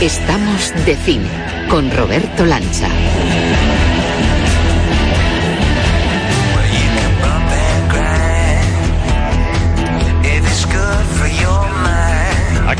[0.00, 1.28] Estamos de cine
[1.68, 2.88] con Roberto Lancha.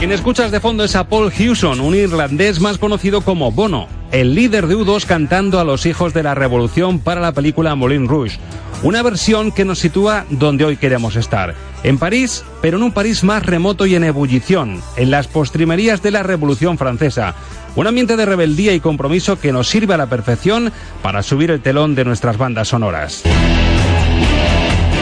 [0.05, 4.35] Quien escuchas de fondo es a Paul Hewson, un irlandés más conocido como Bono, el
[4.35, 8.39] líder de U2 cantando a los hijos de la revolución para la película Moulin Rouge.
[8.83, 11.55] Una versión que nos sitúa donde hoy queremos estar.
[11.85, 16.11] En París, pero en un París más remoto y en ebullición, en las postrimerías de
[16.11, 17.35] la Revolución Francesa.
[17.75, 21.63] Un ambiente de rebeldía y compromiso que nos sirve a la perfección para subir el
[21.63, 23.23] telón de nuestras bandas sonoras.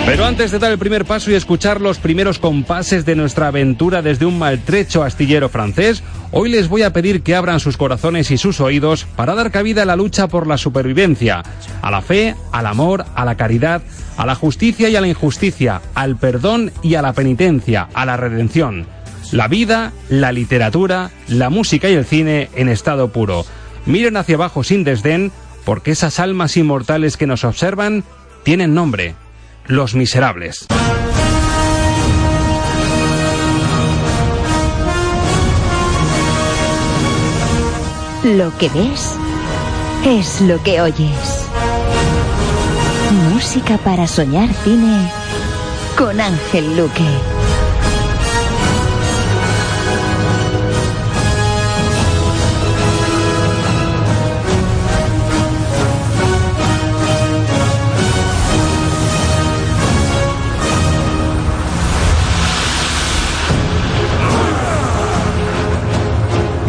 [0.05, 4.03] Pero antes de dar el primer paso y escuchar los primeros compases de nuestra aventura
[4.03, 8.37] desde un maltrecho astillero francés, hoy les voy a pedir que abran sus corazones y
[8.37, 11.43] sus oídos para dar cabida a la lucha por la supervivencia,
[11.81, 13.81] a la fe, al amor, a la caridad,
[14.17, 18.17] a la justicia y a la injusticia, al perdón y a la penitencia, a la
[18.17, 18.87] redención.
[19.31, 23.47] La vida, la literatura, la música y el cine en estado puro.
[23.87, 25.31] Miren hacia abajo sin desdén,
[25.65, 28.03] porque esas almas inmortales que nos observan
[28.43, 29.15] tienen nombre.
[29.67, 30.67] Los Miserables.
[38.25, 39.17] Lo que ves
[40.05, 41.47] es lo que oyes.
[43.33, 45.11] Música para soñar cine
[45.97, 47.42] con Ángel Luque.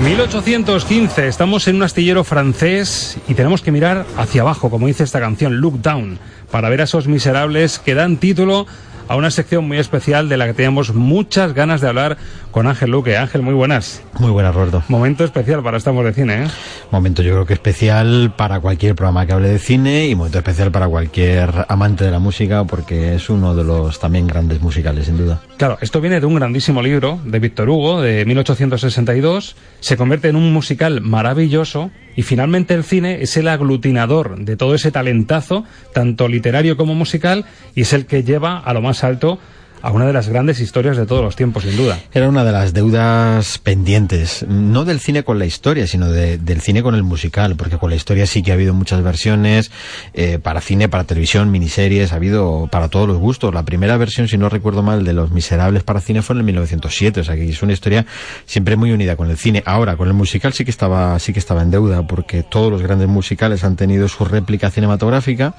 [0.03, 5.21] 1815, estamos en un astillero francés y tenemos que mirar hacia abajo, como dice esta
[5.21, 6.19] canción, Look Down,
[6.51, 8.67] para ver a esos miserables que dan título
[9.07, 12.17] a una sección muy especial de la que teníamos muchas ganas de hablar
[12.51, 13.17] con Ángel Luque.
[13.17, 14.01] Ángel, muy buenas.
[14.19, 14.83] Muy buenas, Roberto.
[14.87, 16.47] Momento especial para Estamos de Cine, ¿eh?
[16.91, 20.71] Momento yo creo que especial para cualquier programa que hable de cine y momento especial
[20.71, 25.17] para cualquier amante de la música porque es uno de los también grandes musicales, sin
[25.17, 25.41] duda.
[25.57, 30.35] Claro, esto viene de un grandísimo libro de Víctor Hugo de 1862, se convierte en
[30.35, 36.27] un musical maravilloso y finalmente el cine es el aglutinador de todo ese talentazo, tanto
[36.27, 37.45] literario como musical,
[37.75, 39.39] y es el que lleva a lo más alto
[39.83, 41.99] a una de las grandes historias de todos los tiempos, sin duda.
[42.13, 46.81] Era una de las deudas pendientes, no del cine con la historia, sino del cine
[46.81, 49.71] con el musical, porque con la historia sí que ha habido muchas versiones,
[50.13, 53.53] eh, para cine, para televisión, miniseries, ha habido para todos los gustos.
[53.53, 56.45] La primera versión, si no recuerdo mal, de Los Miserables para cine fue en el
[56.45, 58.05] 1907, o sea que es una historia
[58.45, 59.63] siempre muy unida con el cine.
[59.65, 62.81] Ahora, con el musical sí que estaba, sí que estaba en deuda, porque todos los
[62.81, 65.55] grandes musicales han tenido su réplica cinematográfica.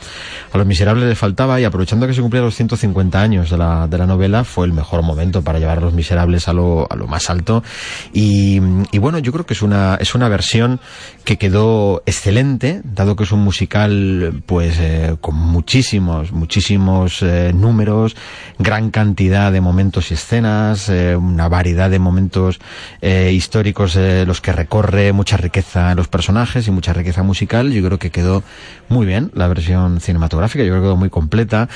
[0.50, 3.87] A Los Miserables le faltaba, y aprovechando que se cumplían los 150 años de la,
[3.87, 6.94] de la novela fue el mejor momento para llevar a los miserables a lo, a
[6.94, 7.64] lo más alto.
[8.12, 8.61] Y,
[8.92, 10.81] y, bueno yo creo que es una es una versión
[11.24, 18.16] que quedó excelente dado que es un musical pues eh, con muchísimos muchísimos eh, números
[18.59, 22.61] gran cantidad de momentos y escenas eh, una variedad de momentos
[23.03, 23.96] históricos
[24.27, 27.72] los que recorre mucha riqueza en los personajes y mucha riqueza musical.
[27.72, 28.42] Yo creo que quedó
[28.88, 31.68] muy bien la versión cinematográfica yo creo que quedó muy completa.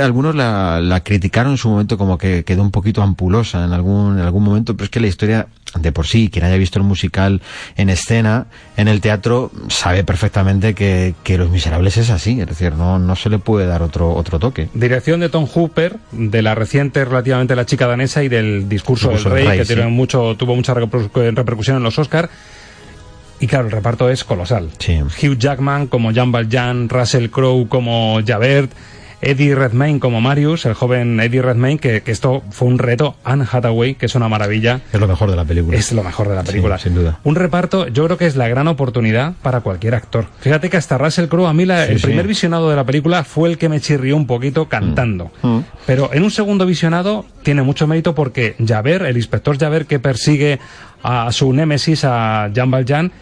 [0.00, 4.18] Algunos la, la criticaron en su momento como que quedó un poquito ampulosa en algún,
[4.18, 5.46] en algún momento, pero es que la historia
[5.78, 7.42] de por sí, quien haya visto el musical
[7.76, 12.74] en escena, en el teatro, sabe perfectamente que, que Los Miserables es así, es decir,
[12.74, 14.68] no, no se le puede dar otro, otro toque.
[14.74, 19.24] Dirección de Tom Hooper, de la reciente relativamente La chica danesa y del discurso, del
[19.24, 19.76] rey, rey, que sí.
[19.82, 22.28] mucho, tuvo mucha repercusión en los Oscars.
[23.40, 24.70] Y claro, el reparto es colosal.
[24.78, 25.00] Sí.
[25.00, 28.70] Hugh Jackman como Jean Valjean, Russell Crowe como Javert,
[29.30, 33.16] Eddie Redmayne como Marius, el joven Eddie Redmayne, que, que, esto fue un reto.
[33.24, 34.80] Anne Hathaway, que es una maravilla.
[34.92, 35.76] Es lo mejor de la película.
[35.76, 36.78] Es lo mejor de la película.
[36.78, 37.18] Sí, sin duda.
[37.24, 40.26] Un reparto, yo creo que es la gran oportunidad para cualquier actor.
[40.40, 42.06] Fíjate que hasta Russell Crowe, a mí la, Sí, el sí.
[42.06, 45.30] primer visionado de la película fue el que me chirrió un poquito cantando.
[45.42, 45.58] Mm.
[45.86, 50.58] Pero en un segundo visionado tiene mucho mérito porque Javert, el inspector Javert que persigue
[51.02, 53.12] a su némesis, a Jean Valjean,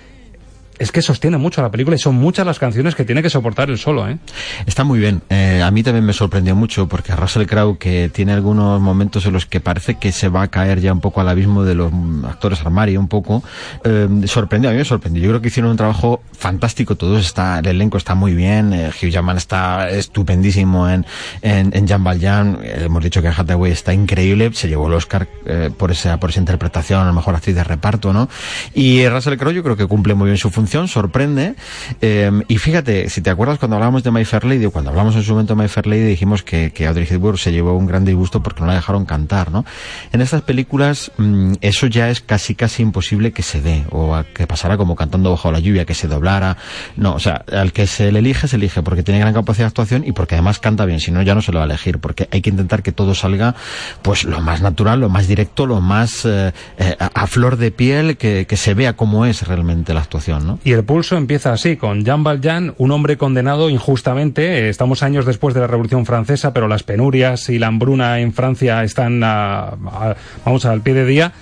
[0.82, 3.70] es que sostiene mucho la película y son muchas las canciones que tiene que soportar
[3.70, 4.18] el solo, ¿eh?
[4.66, 5.22] Está muy bien.
[5.30, 9.32] Eh, a mí también me sorprendió mucho porque Russell Crowe, que tiene algunos momentos en
[9.32, 11.92] los que parece que se va a caer ya un poco al abismo de los
[12.24, 13.42] actores armario, un poco,
[13.84, 15.22] eh, sorprendió, a mí me sorprendió.
[15.22, 17.24] Yo creo que hicieron un trabajo fantástico todos.
[17.24, 18.72] Está, el elenco está muy bien.
[18.72, 21.06] eh, Hugh Jackman está estupendísimo en,
[21.42, 22.58] en, en Jean Valjean.
[22.62, 24.50] Eh, hemos dicho que Hathaway está increíble.
[24.52, 27.64] Se llevó el Oscar eh, por esa, por esa interpretación, a lo mejor actriz de
[27.64, 28.28] reparto, ¿no?
[28.74, 31.54] Y Russell Crowe yo creo que cumple muy bien su función, sorprende.
[32.00, 35.22] Eh, y fíjate, si te acuerdas cuando hablábamos de My Fair Lady, cuando hablamos en
[35.22, 38.04] su momento de My Fair Lady, dijimos que, que Audrey Hepburn se llevó un gran
[38.04, 39.64] disgusto porque no la dejaron cantar, ¿no?
[40.12, 44.24] En estas películas mm, eso ya es casi casi imposible que se dé, o a
[44.24, 46.56] que pasara como cantando bajo la lluvia, que se doblara.
[46.96, 49.68] No, o sea, al que se le elige, se elige porque tiene gran capacidad de
[49.68, 51.98] actuación y porque además canta bien, si no ya no se lo va a elegir,
[51.98, 53.54] porque hay que intentar que todo salga
[54.02, 58.16] pues lo más natural, lo más directo, lo más eh, eh, a, flor de piel,
[58.16, 60.51] que, que se vea cómo es realmente la actuación.
[60.64, 64.58] Y el pulso empieza así, con Jean Valjean, un hombre condenado injustamente.
[64.60, 68.32] Eh, Estamos años después de la Revolución Francesa, pero las penurias y la hambruna en
[68.32, 71.32] Francia están, a- a- vamos, al pie de día.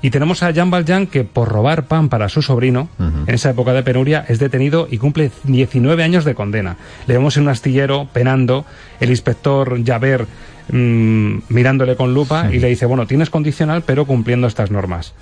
[0.00, 3.72] Y tenemos a Jean Valjean que por robar pan para su sobrino, en esa época
[3.72, 6.76] de penuria, es detenido y cumple 19 años de condena.
[7.08, 8.64] Le vemos en un astillero penando,
[9.00, 10.28] el inspector Javert
[10.70, 15.14] mm, mirándole con lupa y le dice, bueno, tienes condicional pero cumpliendo estas normas.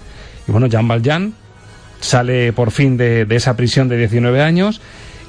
[0.46, 1.32] Y bueno, Jean Valjean
[2.00, 4.80] sale por fin de, de esa prisión de 19 años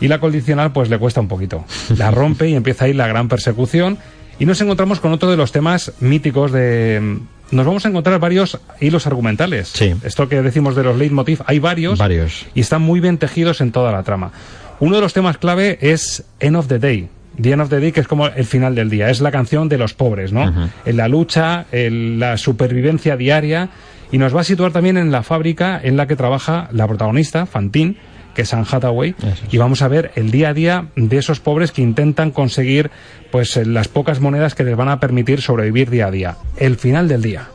[0.02, 1.66] y la condicional pues le cuesta un poquito.
[1.98, 3.98] La rompe y empieza ahí la gran persecución
[4.40, 7.20] y nos encontramos con otro de los temas míticos de...
[7.50, 9.70] Nos vamos a encontrar varios hilos argumentales.
[9.70, 9.96] Sí.
[10.04, 11.98] Esto que decimos de los leitmotiv, hay varios.
[11.98, 12.46] Varios.
[12.54, 14.32] Y están muy bien tejidos en toda la trama.
[14.80, 17.08] Uno de los temas clave es End of the Day.
[17.42, 19.10] The End of the Day, que es como el final del día.
[19.10, 20.70] Es la canción de los pobres, ¿no?
[20.86, 23.70] En la lucha, en la supervivencia diaria.
[24.12, 27.46] Y nos va a situar también en la fábrica en la que trabaja la protagonista,
[27.46, 27.96] Fantine,
[28.34, 29.16] que es Anne Hathaway.
[29.52, 32.92] Y vamos a ver el día a día de esos pobres que intentan conseguir
[33.32, 36.38] pues eh, las pocas monedas que les van a permitir sobrevivir día a día.
[36.58, 37.48] El final del día.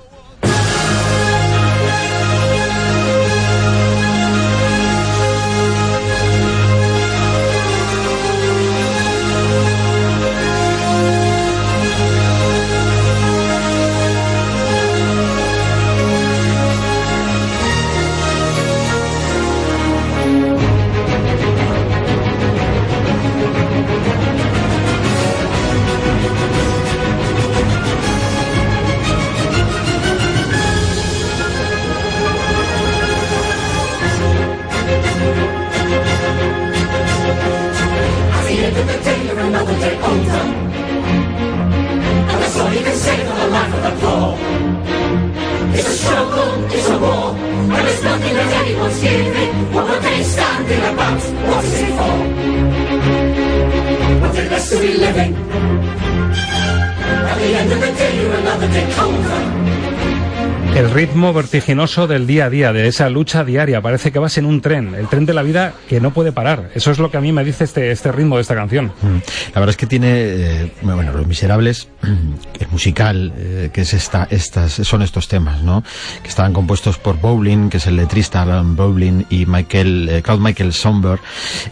[61.12, 63.82] Ritmo vertiginoso del día a día, de esa lucha diaria.
[63.82, 66.70] Parece que vas en un tren, el tren de la vida que no puede parar.
[66.74, 68.86] Eso es lo que a mí me dice este, este ritmo de esta canción.
[69.02, 69.16] Mm.
[69.52, 74.26] La verdad es que tiene, eh, bueno, Los Miserables, el musical, eh, que es esta,
[74.30, 75.84] estas, son estos temas, ¿no?
[76.22, 80.42] Que estaban compuestos por Bowling, que es el letrista Alan Bowling, y Michael, eh, Claude
[80.42, 81.18] Michael Somber.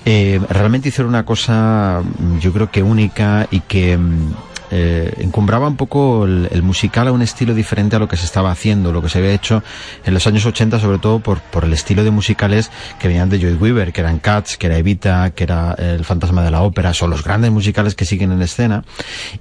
[0.05, 4.35] Eh, realmente hicieron una cosa, mm, yo creo que única y que, mm,
[4.71, 8.25] eh, encumbraba un poco el, el musical a un estilo diferente a lo que se
[8.25, 9.63] estaba haciendo, lo que se había hecho
[10.05, 13.41] en los años 80, sobre todo por, por el estilo de musicales que venían de
[13.41, 16.95] Joy Weaver, que eran Cats, que era Evita, que era El fantasma de la ópera,
[16.95, 18.85] son los grandes musicales que siguen en escena.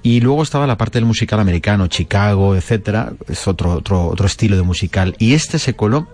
[0.02, 4.56] Y luego estaba la parte del musical americano, Chicago, etcétera, es otro, otro, otro estilo
[4.56, 5.14] de musical.
[5.18, 6.08] Y este se coló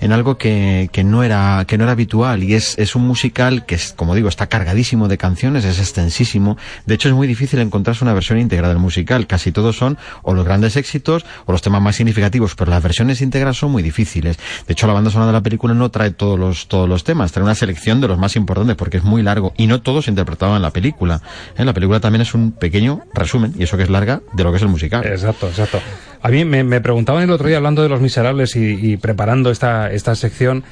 [0.00, 3.66] en algo que, que no era, que no era habitual, y es, es un musical
[3.66, 6.56] que es, como digo, está cargadísimo de canciones, es extensísimo.
[6.86, 9.26] De hecho, es muy difícil encontrarse una versión íntegra del musical.
[9.26, 13.20] Casi todos son o los grandes éxitos o los temas más significativos, pero las versiones
[13.20, 14.38] íntegras son muy difíciles.
[14.66, 17.32] De hecho, la banda sonora de la película no trae todos los, todos los temas,
[17.32, 20.10] trae una selección de los más importantes porque es muy largo y no todos se
[20.10, 21.20] interpretaban en la película.
[21.56, 21.64] ¿Eh?
[21.64, 24.56] La película también es un pequeño resumen, y eso que es larga, de lo que
[24.56, 25.04] es el musical.
[25.06, 25.80] Exacto, exacto.
[26.22, 29.50] A mí me, me preguntaban el otro día hablando de Los Miserables y, y preparando
[29.50, 30.64] esta, esta sección,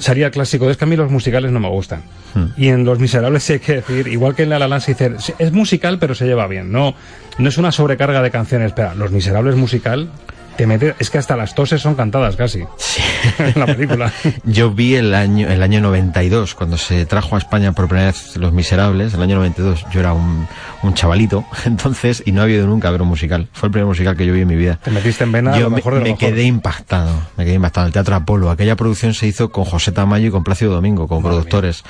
[0.00, 2.02] sería el clásico, es que a mí los musicales no me gustan.
[2.34, 2.46] Hmm.
[2.56, 4.92] Y en Los Miserables sí hay que decir, igual que en La La Land se
[4.92, 6.94] dice, "Sí, es musical pero se lleva bien, no,
[7.38, 10.10] no es una sobrecarga de canciones, espera, Los Miserables musical
[10.56, 12.60] te mete, es que hasta las toses son cantadas casi
[13.38, 14.12] en la película.
[14.44, 18.36] Yo vi el año, el año 92, cuando se trajo a España por primera vez
[18.36, 20.46] Los Miserables, el año 92, yo era un,
[20.82, 23.48] un chavalito, entonces, y no había ido nunca a ver un musical.
[23.52, 24.78] Fue el primer musical que yo vi en mi vida.
[24.82, 26.28] Te metiste en vena, Yo lo me, mejor de lo me mejor.
[26.28, 27.86] quedé impactado, me quedé impactado.
[27.86, 31.22] El Teatro Apolo, aquella producción se hizo con José Tamayo y con Plácido Domingo, como
[31.22, 31.82] productores.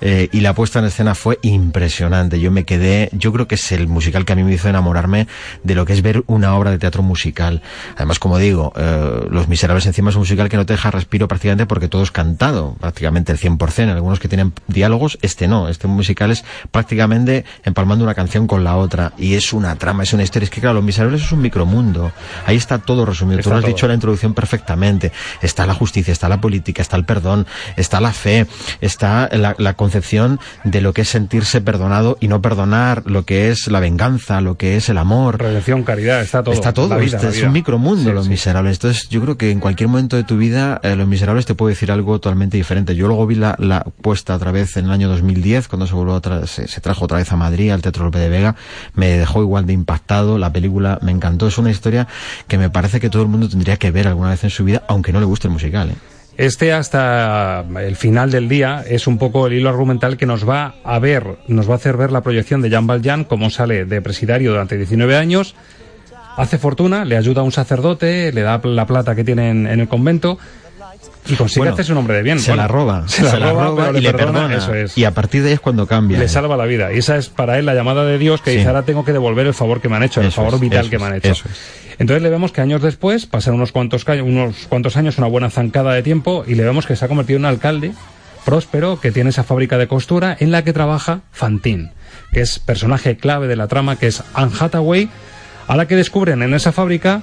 [0.00, 2.40] Eh, y la puesta en escena fue impresionante.
[2.40, 5.26] Yo me quedé, yo creo que es el musical que a mí me hizo enamorarme
[5.62, 7.62] de lo que es ver una obra de teatro musical.
[7.96, 11.28] Además, como digo, eh, Los Miserables encima es un musical que no te deja respiro
[11.28, 13.92] prácticamente porque todo es cantado, prácticamente el 100%.
[13.92, 15.68] Algunos que tienen diálogos, este no.
[15.68, 19.12] Este musical es prácticamente empalmando una canción con la otra.
[19.18, 20.44] Y es una trama, es una historia.
[20.44, 22.12] Es que claro, Los Miserables es un micromundo.
[22.46, 23.40] Ahí está todo resumido.
[23.40, 23.72] Está Tú lo has todo.
[23.74, 25.12] dicho en la introducción perfectamente.
[25.42, 28.46] Está la justicia, está la política, está el perdón, está la fe,
[28.80, 33.50] está la, la concepción de lo que es sentirse perdonado y no perdonar, lo que
[33.50, 35.38] es la venganza, lo que es el amor.
[35.40, 36.54] Redención, caridad, está todo.
[36.54, 38.30] Está todo, La vida, este es un micromundo Sí, Los sí.
[38.30, 38.76] Miserables.
[38.76, 41.74] Entonces yo creo que en cualquier momento de tu vida eh, Los Miserables te puede
[41.74, 42.94] decir algo totalmente diferente.
[42.94, 46.14] Yo luego vi la, la puesta otra vez en el año 2010, cuando se, volvió
[46.14, 48.56] otra, se, se trajo otra vez a Madrid, al Teatro Lope de Vega,
[48.94, 51.46] me dejó igual de impactado, la película me encantó.
[51.46, 52.06] Es una historia
[52.46, 54.82] que me parece que todo el mundo tendría que ver alguna vez en su vida,
[54.88, 55.90] aunque no le guste el musical.
[55.90, 55.94] ¿eh?
[56.38, 60.76] Este hasta el final del día es un poco el hilo argumental que nos va
[60.84, 64.00] a ver, nos va a hacer ver la proyección de Jean Valjean, cómo sale de
[64.00, 65.56] presidario durante 19 años,
[66.36, 69.80] hace fortuna, le ayuda a un sacerdote, le da la plata que tiene en, en
[69.80, 70.38] el convento
[71.26, 72.38] y consigue Bueno, hacerse un hombre de bien.
[72.40, 74.56] Se Bueno, la roba, se la, roba, pero y le perdona.
[74.56, 74.96] eso es.
[74.96, 76.18] Y a partir de ahí es cuando cambia.
[76.18, 76.28] le ¿eh?
[76.28, 76.92] salva la vida.
[76.92, 78.56] Y esa es para él la llamada de Dios que Sí.
[78.58, 80.88] dice, ahora tengo que devolver el favor que me han hecho, el favor es, vital
[80.88, 81.28] que me han hecho.
[81.32, 81.44] eso
[81.98, 85.92] Entonces le vemos que años después, pasan unos cuantos, unos cuantos años, una buena zancada
[85.92, 87.92] de tiempo, y le vemos que se ha convertido en un alcalde
[88.46, 91.92] próspero que tiene esa fábrica de costura en la que trabaja Fantine,
[92.32, 95.10] que es personaje clave de la trama, que es Anne Hathaway,
[95.66, 97.20] a la que descubren en esa fábrica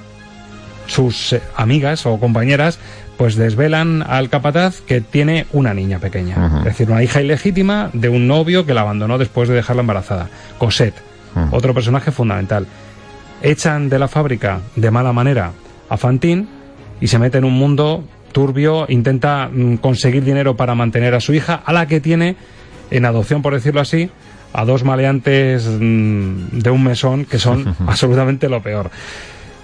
[0.86, 2.78] sus eh, amigas o compañeras
[3.16, 8.08] pues desvelan al capataz que tiene una niña pequeña, es decir, una hija ilegítima de
[8.08, 10.96] un novio que la abandonó después de dejarla embarazada, Cosette,
[11.50, 12.66] otro personaje fundamental.
[13.42, 15.52] Echan de la fábrica de mala manera
[15.88, 16.46] a Fantine
[17.00, 21.32] y se mete en un mundo turbio, intenta mm, conseguir dinero para mantener a su
[21.32, 22.36] hija, a la que tiene
[22.90, 24.10] en adopción, por decirlo así,
[24.52, 28.90] a dos maleantes mm, de un mesón que son absolutamente lo peor.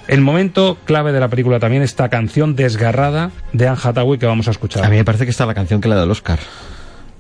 [0.09, 4.49] El momento clave de la película también esta canción desgarrada de Anne Hathaway que vamos
[4.49, 4.85] a escuchar.
[4.85, 6.39] A mí me parece que está la canción que le da el Oscar.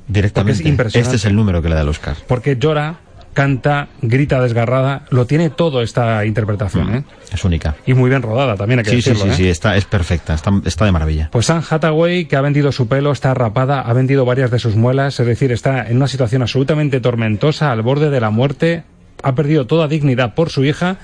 [0.08, 0.54] Directamente.
[0.58, 0.98] Porque es impresionante.
[0.98, 2.16] Este es el número que le da el Oscar.
[2.26, 2.96] Porque llora,
[3.32, 7.04] canta, grita desgarrada, lo tiene todo esta interpretación, ¿eh?
[7.32, 7.76] Es única.
[7.86, 9.44] Y muy bien rodada también, hay que Sí, sí, decirlo, sí, ¿eh?
[9.44, 11.28] sí, está, es perfecta, está, está de maravilla.
[11.32, 14.76] Pues Anne Hathaway, que ha vendido su pelo, está rapada, ha vendido varias de sus
[14.76, 18.84] muelas, es decir, está en una situación absolutamente tormentosa, al borde de la muerte,
[19.22, 20.98] ha perdido toda dignidad por su hija,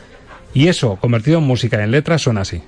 [0.55, 2.63] y eso, convertido en música en letras, suena así.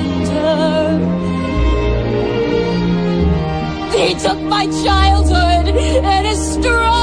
[0.00, 0.98] Wonder.
[3.96, 6.99] He took my childhood and his stride,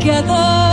[0.00, 0.69] together.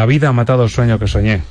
[0.00, 1.42] La vida ha matado el sueño que soñé.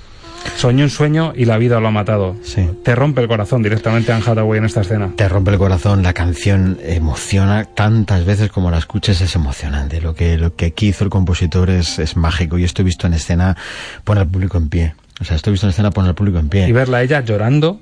[0.55, 2.35] Soñó un sueño y la vida lo ha matado.
[2.41, 2.67] Sí.
[2.83, 5.11] Te rompe el corazón directamente Anne Hathaway en esta escena.
[5.15, 10.01] Te rompe el corazón, la canción emociona tantas veces como la escuches, es emocionante.
[10.01, 13.13] Lo que, lo que aquí hizo el compositor es, es mágico y esto visto en
[13.13, 13.55] escena
[14.03, 14.95] pone al público en pie.
[15.21, 16.67] O sea, esto visto en escena pone al público en pie.
[16.67, 17.79] Y verla a ella llorando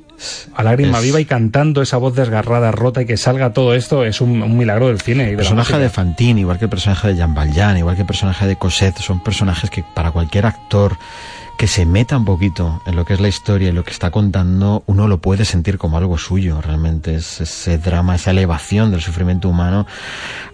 [0.55, 4.03] a lágrima Es- viva y cantando esa voz desgarrada, rota y que salga todo esto
[4.05, 5.23] es un, un milagro del cine.
[5.23, 8.01] Y de El personaje de Fantine, igual que el personaje de Jean Valjean, igual que
[8.01, 10.97] el personaje de Cosette, son personajes que para cualquier actor
[11.57, 14.11] que se meta un poquito en lo que es la historia y lo que está
[14.11, 16.61] contando, uno lo puede sentir como algo suyo.
[16.61, 19.87] Realmente es ese drama, esa elevación del sufrimiento humano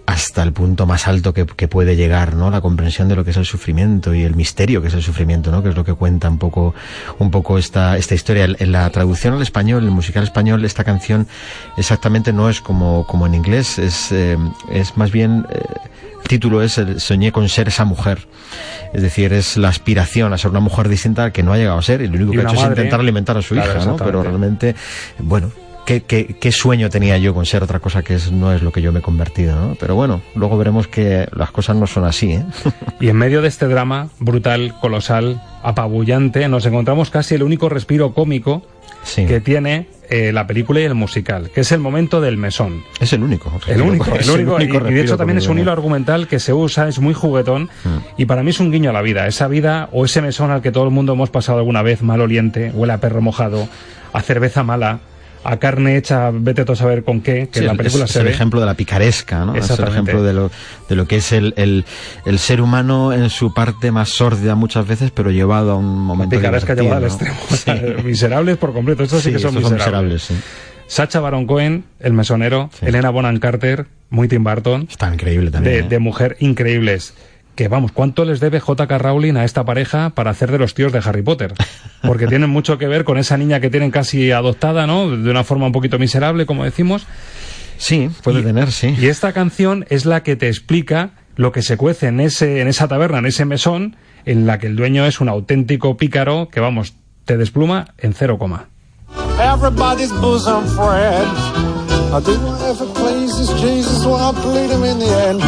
[0.06, 2.50] hasta el punto más alto que, puede llegar, ¿no?
[2.50, 5.50] La comprensión de lo que es el sufrimiento y el misterio que es el sufrimiento,
[5.50, 5.62] ¿no?
[5.62, 6.74] Que es lo que cuenta un poco,
[7.18, 8.44] un poco esta, esta historia.
[8.44, 11.26] En la traducción al español, en el musical español, esta canción
[11.76, 14.38] exactamente no es como, como en inglés, es, eh,
[14.70, 15.62] es más bien, eh,
[16.28, 18.26] título es el Soñé con ser esa mujer.
[18.92, 21.82] Es decir, es la aspiración a ser una mujer distinta que no ha llegado a
[21.82, 22.74] ser y lo único Y que ha hecho es madre.
[22.80, 23.96] intentar alimentar a su Claro, hija, ¿no?
[23.96, 24.74] Pero realmente,
[25.18, 25.50] bueno,
[25.86, 28.70] ¿qué, qué, qué sueño tenía yo con ser otra cosa que es, no es lo
[28.72, 29.76] que yo me he convertido, ¿no?
[29.78, 32.44] Pero bueno, luego veremos que las cosas no son así, ¿eh?
[33.00, 38.14] Y en medio de este drama brutal, colosal, apabullante, nos encontramos casi el único respiro
[38.14, 38.62] cómico
[39.04, 39.26] Sí.
[39.26, 42.82] que tiene eh, la película y el musical, que es el momento del mesón.
[43.00, 43.50] Es el único.
[43.66, 46.52] El único, el único, y- y, de hecho también es un hilo argumental que se
[46.52, 47.88] usa, es muy juguetón Mm.
[48.18, 50.60] y para mí es un guiño a la vida, esa vida o ese mesón al
[50.62, 53.68] que todo el mundo hemos pasado alguna vez, mal oliente, huele a perro mojado,
[54.12, 55.00] a cerveza mala,
[55.44, 58.04] a carne hecha, vete tú a saber con qué, que Sí, en la el- película
[58.06, 59.54] es, se es el ejemplo de la picaresca, ¿no?
[59.54, 60.50] Es el ejemplo de lo,
[60.88, 61.84] de lo que es el, el,
[62.24, 66.36] el ser humano en su parte más sórdida muchas veces, pero llevado a un momento
[66.36, 67.40] Picaresca divertido, llevada al extremo.
[67.50, 67.74] O sea,
[68.04, 69.02] miserables por completo.
[69.04, 69.78] Estos sí, Sí, que son miserables.
[69.84, 70.34] miserables, sí.
[70.86, 74.86] Sacha Baron Cohen, el mesonero, Elena Bonham Carter, muy Tim Burton.
[74.90, 75.74] Está increíble también.
[75.74, 75.88] De, ¿eh?
[75.88, 77.14] de mujer increíbles.
[77.54, 78.98] Que vamos, ¿cuánto les debe J.K.
[78.98, 81.54] Rowling a esta pareja para hacer de los tíos de Harry Potter?
[82.02, 85.08] Porque tienen mucho que ver con esa niña que tienen casi adoptada, ¿no?
[85.10, 87.06] De una forma un poquito miserable, como decimos.
[87.78, 88.94] Sí, puede tener, sí.
[88.98, 92.68] Y esta canción es la que te explica lo que se cuece en, ese, en
[92.68, 96.60] esa taberna, en ese mesón, en la que el dueño es un auténtico pícaro que,
[96.60, 96.94] vamos,
[97.24, 98.68] te despluma en cero coma.
[99.40, 101.28] Everybody's bosom friend.
[102.12, 105.40] I do whatever pleases Jesus, well, I'll plead him in the end.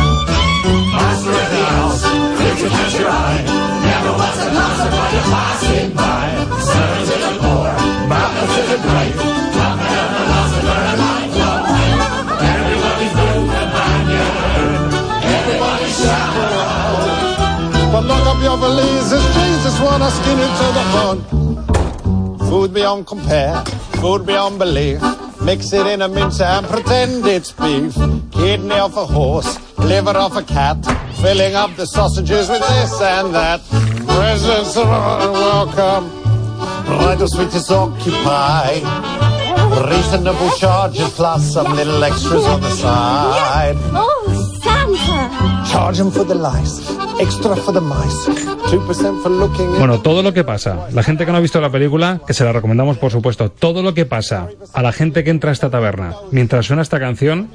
[2.67, 3.43] You catch your eye,
[3.87, 4.51] never was a
[5.15, 6.27] you're passing by.
[6.67, 7.71] Servants to the poor,
[8.11, 9.15] baptists to the great.
[9.55, 10.11] Come and
[11.37, 11.49] to.
[12.55, 13.15] Everybody's.
[15.37, 16.01] Everybody's.
[17.93, 21.21] But up your valises, Jesus wanna skin it to the bone.
[22.51, 23.65] Food beyond compare,
[24.01, 25.01] food beyond belief.
[25.41, 27.95] Mix it in a mince and pretend it's beef.
[28.33, 29.57] Kidney off a horse,
[29.87, 30.77] liver off a cat.
[31.23, 33.61] Filling up the sausages with this and that.
[34.07, 36.27] Presents are welcome.
[37.27, 38.83] Suite is occupied.
[39.91, 43.77] Reasonable charges plus some little extras on the side.
[43.93, 45.67] Oh, Santa!
[45.71, 46.81] Charge 'em for the lice,
[47.19, 48.29] extra for the mice,
[48.71, 49.79] 2% for looking in.
[49.79, 52.45] Bueno, todo lo que pasa, la gente que no ha visto la película, que se
[52.45, 55.69] la recomendamos por supuesto, todo lo que pasa a la gente que entra a esta
[55.69, 57.51] taberna mientras suena esta canción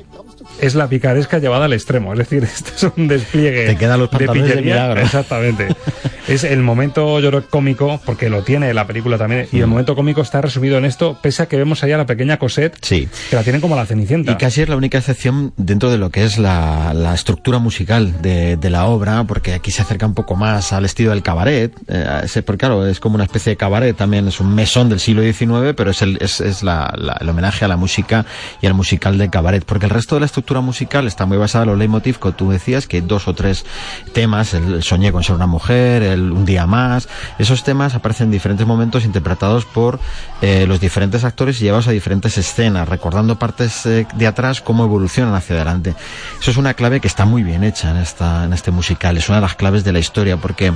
[0.60, 2.14] es la picaresca llevada al extremo.
[2.14, 4.74] Es decir, esto es un despliegue Te quedan los de pantalones de pillería.
[4.76, 5.02] milagro.
[5.02, 5.68] Exactamente.
[6.28, 9.70] es el momento, yo creo, cómico, porque lo tiene la película también, y el Mm.
[9.70, 12.78] momento cómico está resumido en esto, pese a que vemos allá a la pequeña Cosette,
[12.82, 13.08] Sí.
[13.30, 14.32] que la tienen como la cenicienta.
[14.32, 18.22] Y casi es la única excepción dentro de lo que es la, la estructura musical
[18.22, 21.74] de, de la obra, porque aquí se acerca un poco más al estilo del cabaret.
[21.88, 25.22] eh, porque claro, es como una especie de cabaret también, es un mesón del siglo
[25.24, 28.26] XIX, pero es el, es, es la- la- el homenaje a la música
[28.62, 29.64] y al musical del cabaret.
[29.66, 32.50] Porque el resto de la estructura musical está muy basada en los leitmotiv, como tú
[32.52, 33.66] decías, que dos o tres
[34.14, 37.08] temas, el, el soñé con ser una mujer, el un día más,
[37.40, 40.00] esos temas aparecen en diferentes momentos interpretados por
[40.42, 44.84] eh, los diferentes actores y llevados a diferentes escenas, recordando partes eh, de atrás cómo
[44.84, 45.96] evolucionan hacia adelante.
[46.40, 49.30] Eso es una clave que está muy bien hecha en esta en este musical, es
[49.30, 50.74] una de las claves de la historia porque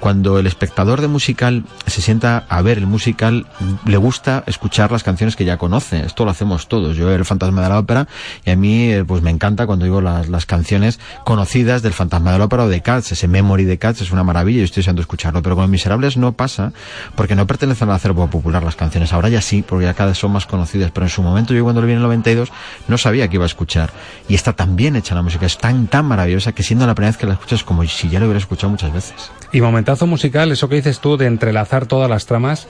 [0.00, 3.46] cuando el espectador de musical se sienta a ver el musical
[3.84, 6.04] le gusta escuchar las canciones que ya conoce.
[6.04, 6.96] Esto lo hacemos todos.
[6.96, 8.08] Yo el fantasma de la ópera
[8.44, 12.32] y a mí eh, pues me encanta cuando digo las, las canciones conocidas del fantasma
[12.32, 14.80] de la ópera o de Cats, ese memory de Cats es una maravilla y estoy
[14.80, 16.72] deseando escucharlo, pero con los miserables no pasa
[17.14, 19.12] porque no pertenecen al acervo popular las canciones.
[19.12, 21.62] Ahora ya sí, porque ya cada vez son más conocidas, pero en su momento yo
[21.64, 22.50] cuando lo vi en el 92
[22.88, 23.92] no sabía que iba a escuchar.
[24.28, 27.10] Y está tan bien hecha la música, es tan tan maravillosa que siendo la primera
[27.10, 29.30] vez que la escuchas como si ya lo hubiera escuchado muchas veces.
[29.52, 32.66] Y momentazo musical, eso que dices tú de entrelazar todas las tramas.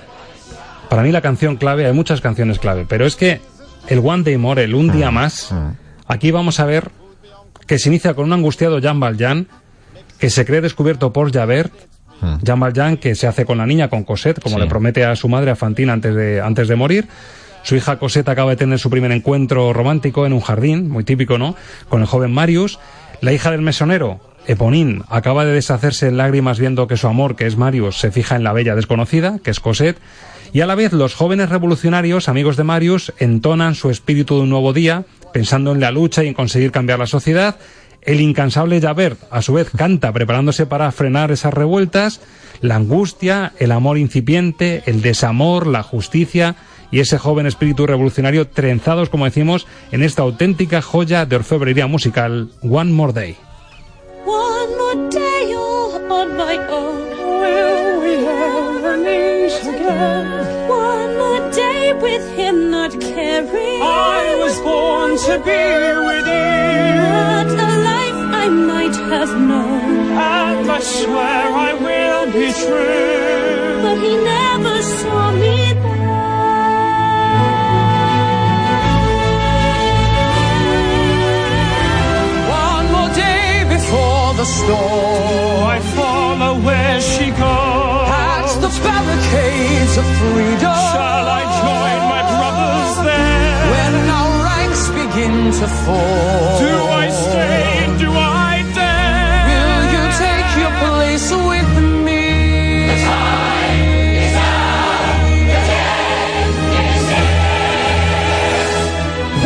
[0.88, 3.40] Para mí la canción clave, hay muchas canciones clave, pero es que
[3.88, 5.52] el One Day More, el Un Día Más,
[6.06, 6.90] aquí vamos a ver
[7.66, 9.48] que se inicia con un angustiado Jean Valjean
[10.18, 11.72] que se cree descubierto por Javert
[12.42, 14.62] Jean Valjean, que se hace con la niña, con Cosette, como Sí.
[14.62, 17.06] le promete a su madre, a Fantine, antes de, antes de morir.
[17.64, 21.36] Su hija Cosette acaba de tener su primer encuentro romántico en un jardín, muy típico,
[21.36, 21.54] ¿no?
[21.90, 22.78] Con el joven Marius.
[23.20, 27.46] La hija del mesonero, Eponine, acaba de deshacerse en lágrimas viendo que su amor, que
[27.46, 29.98] es Marius, se fija en la bella desconocida, que es Cosette.
[30.54, 34.50] Y a la vez los jóvenes revolucionarios, amigos de Marius, entonan su espíritu de un
[34.50, 37.56] nuevo día, pensando en la lucha y en conseguir cambiar la sociedad.
[38.02, 42.20] El incansable Javert, a su vez, canta preparándose para frenar esas revueltas.
[42.60, 46.54] La angustia, el amor incipiente, el desamor, la justicia
[46.92, 52.50] y ese joven espíritu revolucionario trenzados, como decimos, en esta auténtica joya de orfebrería musical,
[52.62, 53.36] One More Day.
[54.24, 55.52] One more day
[56.08, 57.10] on my own.
[57.40, 60.33] Will we ever meet again?
[63.42, 63.82] Caring.
[63.82, 65.64] I was born to be
[66.08, 67.02] with you.
[67.14, 70.12] What a life I might have known.
[70.12, 73.82] And I swear I will be true.
[73.82, 74.23] But he
[95.64, 96.58] to fall.
[96.60, 97.96] Do I stay?
[98.04, 99.44] Do I dare?
[99.48, 101.70] Will you take your place with
[102.06, 102.24] me?
[102.90, 103.80] The time
[104.24, 104.92] is now.
[105.50, 105.92] The day
[106.96, 107.08] is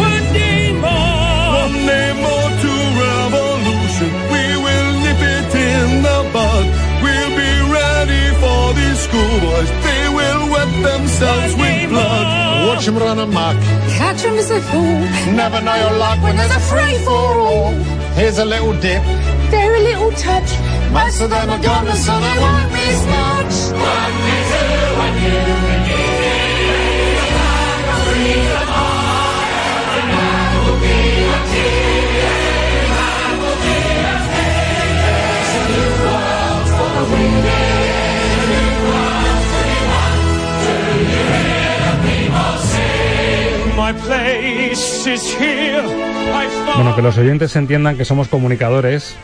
[0.08, 1.46] One day more.
[1.62, 2.72] One day more to
[3.04, 4.10] revolution.
[4.34, 6.66] We will nip it in the bud.
[7.04, 9.70] We'll be ready for these schoolboys.
[9.86, 12.26] They will wet themselves with blood.
[12.68, 13.56] Watch him run amok.
[14.18, 15.32] Catch him as a fool.
[15.32, 17.70] Never know your luck when there's a free for all.
[18.18, 19.00] Here's a little dip.
[19.48, 20.50] Very little touch.
[20.90, 23.54] Most of them are gone, so there won't be much.
[23.78, 24.14] One
[24.50, 26.07] two, and you
[46.74, 49.14] Bueno, que los oyentes entiendan que somos comunicadores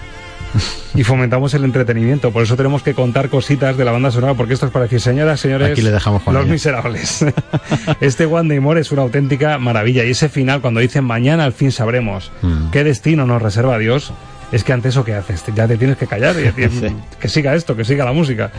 [0.94, 2.30] y fomentamos el entretenimiento.
[2.32, 5.00] Por eso tenemos que contar cositas de la banda sonora, porque esto es para decir,
[5.00, 7.24] señoras, señores, Aquí le dejamos los miserables.
[8.00, 10.05] este One Day More es una auténtica maravilla.
[10.05, 12.70] Y ese final, cuando dicen mañana al fin sabremos Mm.
[12.70, 14.12] qué destino nos reserva Dios,
[14.52, 15.42] es que ante eso, ¿qué haces?
[15.55, 16.94] Ya te tienes que callar y decir, Sí.
[17.20, 18.52] que siga esto, que siga la música.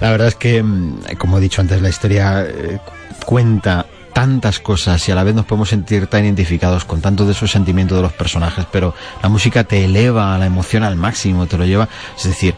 [0.00, 2.78] La verdad es que, mm, como he dicho antes, la historia eh,
[3.24, 3.86] cuenta
[4.16, 7.50] tantas cosas y a la vez nos podemos sentir tan identificados con tanto de esos
[7.50, 11.58] sentimientos de los personajes, pero la música te eleva a la emoción al máximo, te
[11.58, 11.90] lo lleva.
[12.16, 12.54] Es decir,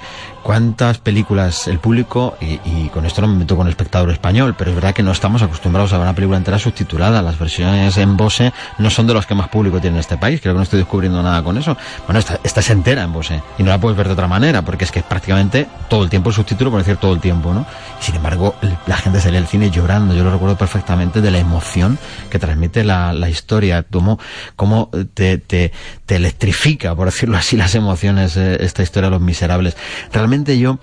[0.48, 4.70] cuántas películas el público, y, con esto no me meto con el espectador español, pero
[4.70, 7.20] es verdad que no estamos acostumbrados a ver una película entera subtitulada.
[7.20, 10.40] Las versiones en Bose no son de los que más público tiene en este país,
[10.40, 11.76] creo que no estoy descubriendo nada con eso.
[12.06, 14.62] Bueno, esta, esta es entera en Bose y no la puedes ver de otra manera,
[14.62, 17.66] porque es que prácticamente todo el tiempo el subtítulo, por decir todo el tiempo, ¿no?
[18.00, 18.54] Sin embargo,
[18.86, 21.98] la gente salía del cine llorando, yo lo recuerdo perfectamente de la emoción
[22.30, 24.18] que transmite la, la historia, cómo,
[24.56, 25.72] cómo te, te,
[26.06, 29.76] te electrifica, por decirlo así, las emociones, eh, esta historia de los miserables.
[30.10, 30.78] Realmente yo,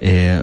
[0.00, 0.42] eh,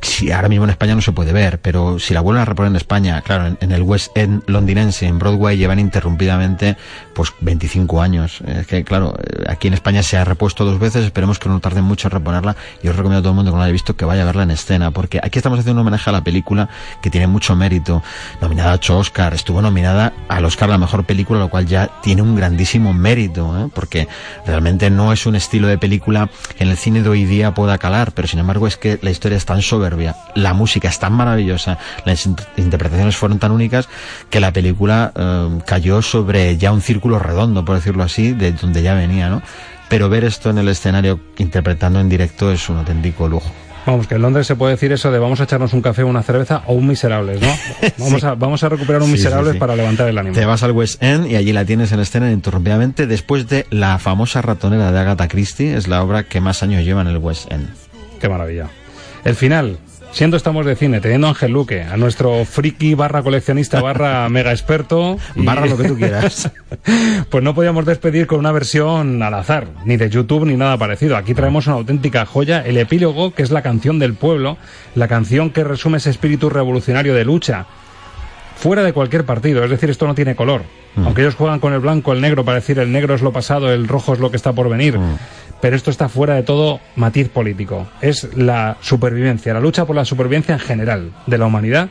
[0.00, 2.70] si ahora mismo en España no se puede ver, pero si la vuelven a reponer
[2.70, 6.76] en España, claro, en, en el West End londinense, en Broadway, llevan interrumpidamente
[7.14, 8.40] pues 25 años.
[8.46, 11.60] Es que, claro, eh, aquí en España se ha repuesto dos veces, esperemos que no
[11.60, 12.56] tarden mucho en reponerla.
[12.82, 14.26] Y os recomiendo a todo el mundo que no la haya visto que vaya a
[14.26, 16.68] verla en escena, porque aquí estamos haciendo un homenaje a la película
[17.02, 18.02] que tiene mucho mérito.
[18.40, 22.22] Nominada a 8 Oscar, estuvo nominada al Oscar la mejor película, lo cual ya tiene
[22.22, 23.70] un grandísimo mérito, ¿eh?
[23.74, 24.08] porque
[24.46, 28.12] realmente no es un estilo de película en el cine de hoy día pueda calar,
[28.12, 31.78] pero sin embargo es que la historia es tan soberbia, la música es tan maravillosa,
[32.04, 33.88] las in- interpretaciones fueron tan únicas
[34.30, 38.82] que la película eh, cayó sobre ya un círculo redondo, por decirlo así, de donde
[38.82, 39.42] ya venía, ¿no?
[39.88, 43.50] Pero ver esto en el escenario interpretando en directo es un auténtico lujo.
[43.86, 46.06] Vamos, que en Londres se puede decir eso de vamos a echarnos un café o
[46.06, 47.48] una cerveza o un miserables, ¿no?
[47.98, 48.26] Vamos, Sí.
[48.26, 49.58] a, vamos a recuperar un Sí, sí, miserables sí.
[49.58, 50.34] para levantar el ánimo.
[50.34, 53.98] Te vas al West End y allí la tienes en escena ininterrumpidamente después de la
[53.98, 57.50] famosa ratonera de Agatha Christie, es la obra que más años lleva en el West
[57.50, 57.68] End.
[58.20, 58.66] Qué maravilla.
[59.24, 59.78] El final,
[60.12, 64.50] siendo estamos de cine, teniendo a Ángel Luque, a nuestro friki barra coleccionista barra mega
[64.50, 65.16] experto.
[65.34, 66.50] y- Barra lo que tú quieras.
[67.30, 71.16] pues no podíamos despedir con una versión al azar, ni de YouTube ni nada parecido.
[71.16, 74.56] Aquí traemos una auténtica joya, el epílogo, que es la canción del pueblo,
[74.94, 77.66] la canción que resume ese espíritu revolucionario de lucha.
[78.56, 80.64] Fuera de cualquier partido, es decir, esto no tiene color.
[80.96, 81.04] Mm.
[81.06, 83.72] Aunque ellos juegan con el blanco, el negro, para decir el negro es lo pasado,
[83.72, 84.98] el rojo es lo que está por venir.
[84.98, 85.16] Mm.
[85.60, 87.88] Pero esto está fuera de todo matiz político.
[88.00, 91.90] Es la supervivencia, la lucha por la supervivencia en general de la humanidad.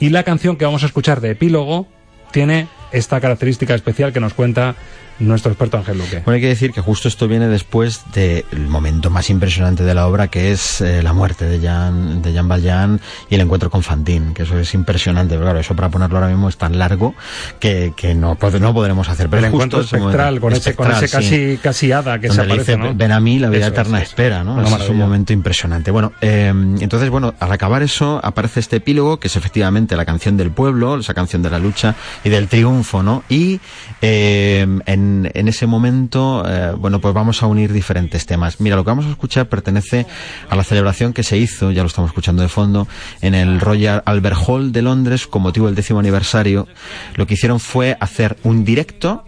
[0.00, 1.86] Y la canción que vamos a escuchar de epílogo
[2.32, 4.74] tiene esta característica especial que nos cuenta
[5.18, 6.22] nuestro experto Ángel Luque.
[6.24, 10.06] Bueno, hay que decir que justo esto viene después del momento más impresionante de la
[10.06, 13.00] obra, que es eh, la muerte de Jean, de Jean Valjean
[13.30, 16.28] y el encuentro con Fantine, que eso es impresionante, pero claro, eso para ponerlo ahora
[16.28, 17.14] mismo es tan largo
[17.60, 19.28] que, que no, no podremos hacer.
[19.28, 21.58] Pero el encuentro espectral con ese, con ese espectral, casi, sí.
[21.62, 22.94] casi hada que se Donde aparece, dice, ¿no?
[22.94, 24.62] Ven a mí, la vida Eso eterna sí, espera, ¿no?
[24.62, 25.90] Es un momento impresionante.
[25.90, 30.36] Bueno, eh, entonces, bueno, al acabar eso, aparece este epílogo, que es efectivamente la canción
[30.36, 31.94] del pueblo, esa canción de la lucha
[32.24, 33.24] y del triunfo, ¿no?
[33.28, 33.60] Y
[34.00, 38.60] eh, en, en ese momento, eh, bueno, pues vamos a unir diferentes temas.
[38.60, 40.06] Mira, lo que vamos a escuchar pertenece
[40.48, 42.88] a la celebración que se hizo, ya lo estamos escuchando de fondo,
[43.20, 46.66] en el Royal Albert Hall de Londres, con motivo del décimo aniversario.
[47.14, 49.24] Lo que hicieron fue hacer un directo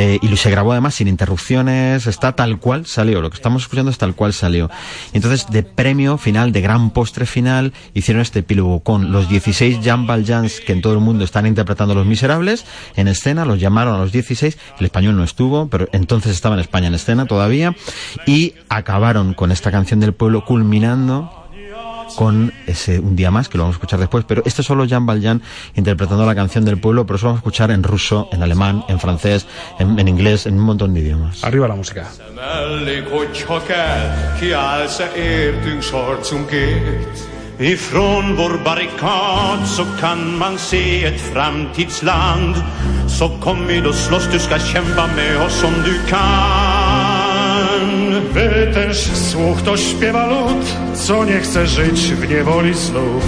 [0.00, 3.90] eh, y se grabó además sin interrupciones, está tal cual salió, lo que estamos escuchando
[3.90, 4.70] es tal cual salió.
[5.12, 9.82] Y entonces, de premio final, de gran postre final, hicieron este epílogo con los 16
[9.82, 12.64] Jean Valjeans que en todo el mundo están interpretando Los Miserables
[12.96, 16.62] en escena, los llamaron a los 16, el español no estuvo, pero entonces estaba en
[16.62, 17.76] España en escena todavía,
[18.26, 21.39] y acabaron con esta canción del pueblo culminando
[22.16, 24.84] con ese un día más que lo vamos a escuchar después pero este es solo
[24.84, 25.42] Jean Valjean
[25.74, 28.84] interpretando la canción del pueblo pero eso lo vamos a escuchar en ruso en alemán
[28.88, 29.46] en francés
[29.78, 32.08] en, en inglés en un montón de idiomas arriba la música
[32.40, 37.18] Elég, hogy csak el, kiállsz-e értünk sorcunkért.
[37.58, 42.56] Ifrån vår barrikad så kan man se ett framtidsland.
[43.08, 46.99] Så kom med och slåss, du ska kämpa med oss om du kan.
[48.32, 53.24] Wy też słuch to śpiewa lud, co nie chce żyć w niewoli snów.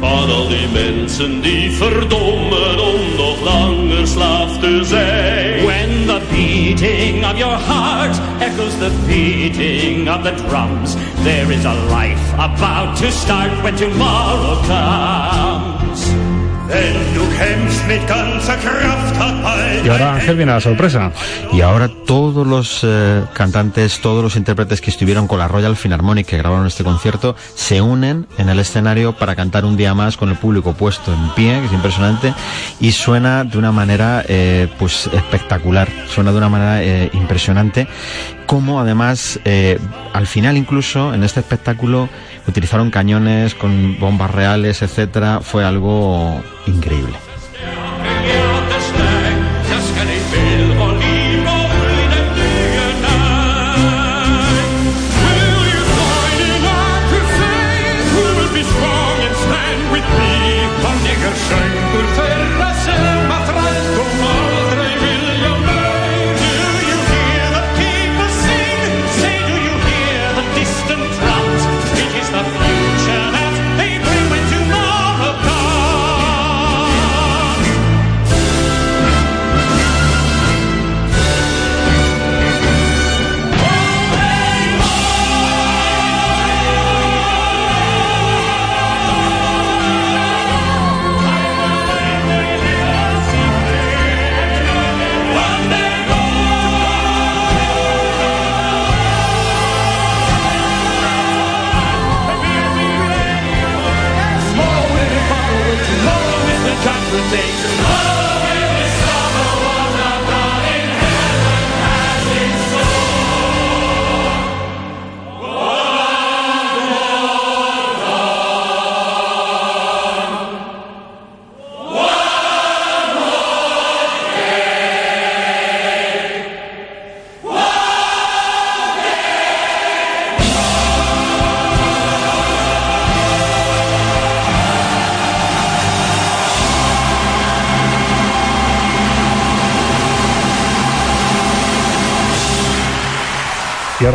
[0.00, 5.66] Van al die mensen die verdommen om nog langer slaaf te zijn.
[5.66, 11.74] When the beating of your heart echoes the beating of the drums, there is a
[11.74, 15.55] life about to start when tomorrow comes.
[19.84, 21.12] Y ahora Ángel viene a la sorpresa.
[21.52, 26.26] y ahora todos los eh, cantantes todos los intérpretes que estuvieron con la Royal Philharmonic
[26.26, 30.28] que grabaron este concierto se unen en el escenario para cantar un día más con
[30.28, 32.34] el público puesto en pie que es impresionante
[32.80, 37.86] y suena de una manera eh, pues espectacular suena de una manera eh, impresionante
[38.46, 39.40] como además
[40.12, 42.08] al final incluso en este espectáculo
[42.46, 47.25] utilizaron cañones con bombas reales etcétera fue algo increíble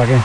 [0.02, 0.22] ahora qué?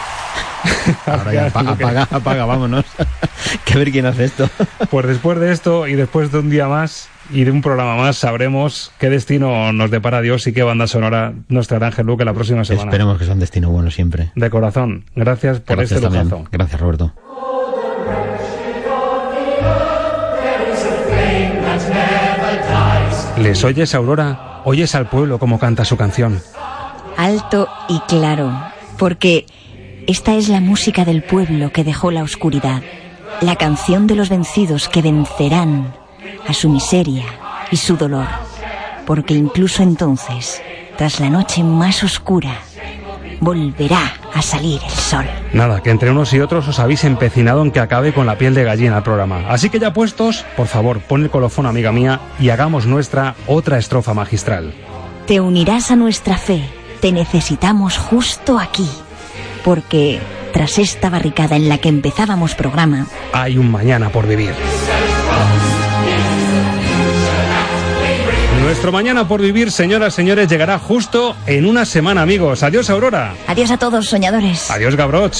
[1.10, 2.84] Ahora ya apa- apaga, apaga, vámonos.
[3.64, 4.48] que a ver quién hace esto.
[4.90, 8.16] Pues después de esto y después de un día más y de un programa más
[8.16, 12.34] sabremos qué destino nos depara Dios y qué banda sonora nos traerá Ángel Luque la
[12.34, 12.84] próxima semana.
[12.90, 14.32] Esperemos que sea un destino bueno siempre.
[14.34, 16.28] De corazón, gracias por Gracias este también.
[16.30, 16.48] lujazo.
[16.50, 17.12] Gracias, Roberto.
[23.38, 24.60] ¿Les oyes, Aurora?
[24.64, 26.40] ¿Oyes al pueblo como canta su canción?
[27.16, 28.52] Alto y claro,
[28.98, 29.46] porque
[30.06, 32.82] esta es la música del pueblo que dejó la oscuridad,
[33.40, 35.94] la canción de los vencidos que vencerán
[36.46, 37.24] a su miseria
[37.72, 38.26] y su dolor,
[39.04, 40.62] porque incluso entonces,
[40.96, 42.58] tras la noche más oscura,
[43.40, 45.24] volverá a salir el sol.
[45.52, 48.54] Nada, que entre unos y otros os habéis empecinado en que acabe con la piel
[48.54, 49.44] de gallina el programa.
[49.48, 53.78] Así que ya puestos, por favor, pon el colofón, amiga mía, y hagamos nuestra otra
[53.78, 54.72] estrofa magistral.
[55.26, 56.62] Te unirás a nuestra fe,
[57.00, 58.88] te necesitamos justo aquí,
[59.66, 60.20] porque
[60.52, 64.54] tras esta barricada en la que empezábamos programa, Hay un mañana por vivir.
[68.62, 72.62] Nuestro mañana por vivir, señoras, señores, llegará justo en una semana, amigos.
[72.62, 73.34] Adiós, Aurora.
[73.48, 74.70] adiós a todos soñadores.
[74.70, 75.36] Adiós, Gabroch.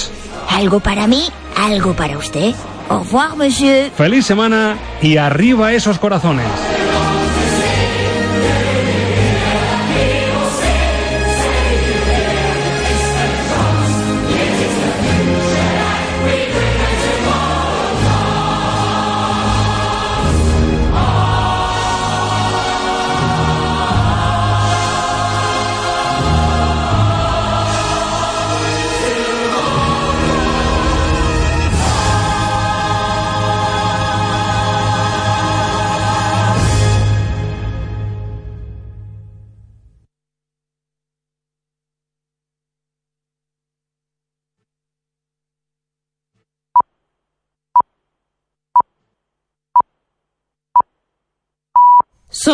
[0.51, 2.53] Algo para mí, algo para usted.
[2.89, 3.93] Au revoir, monsieur.
[3.97, 6.47] Feliz semana y arriba esos corazones.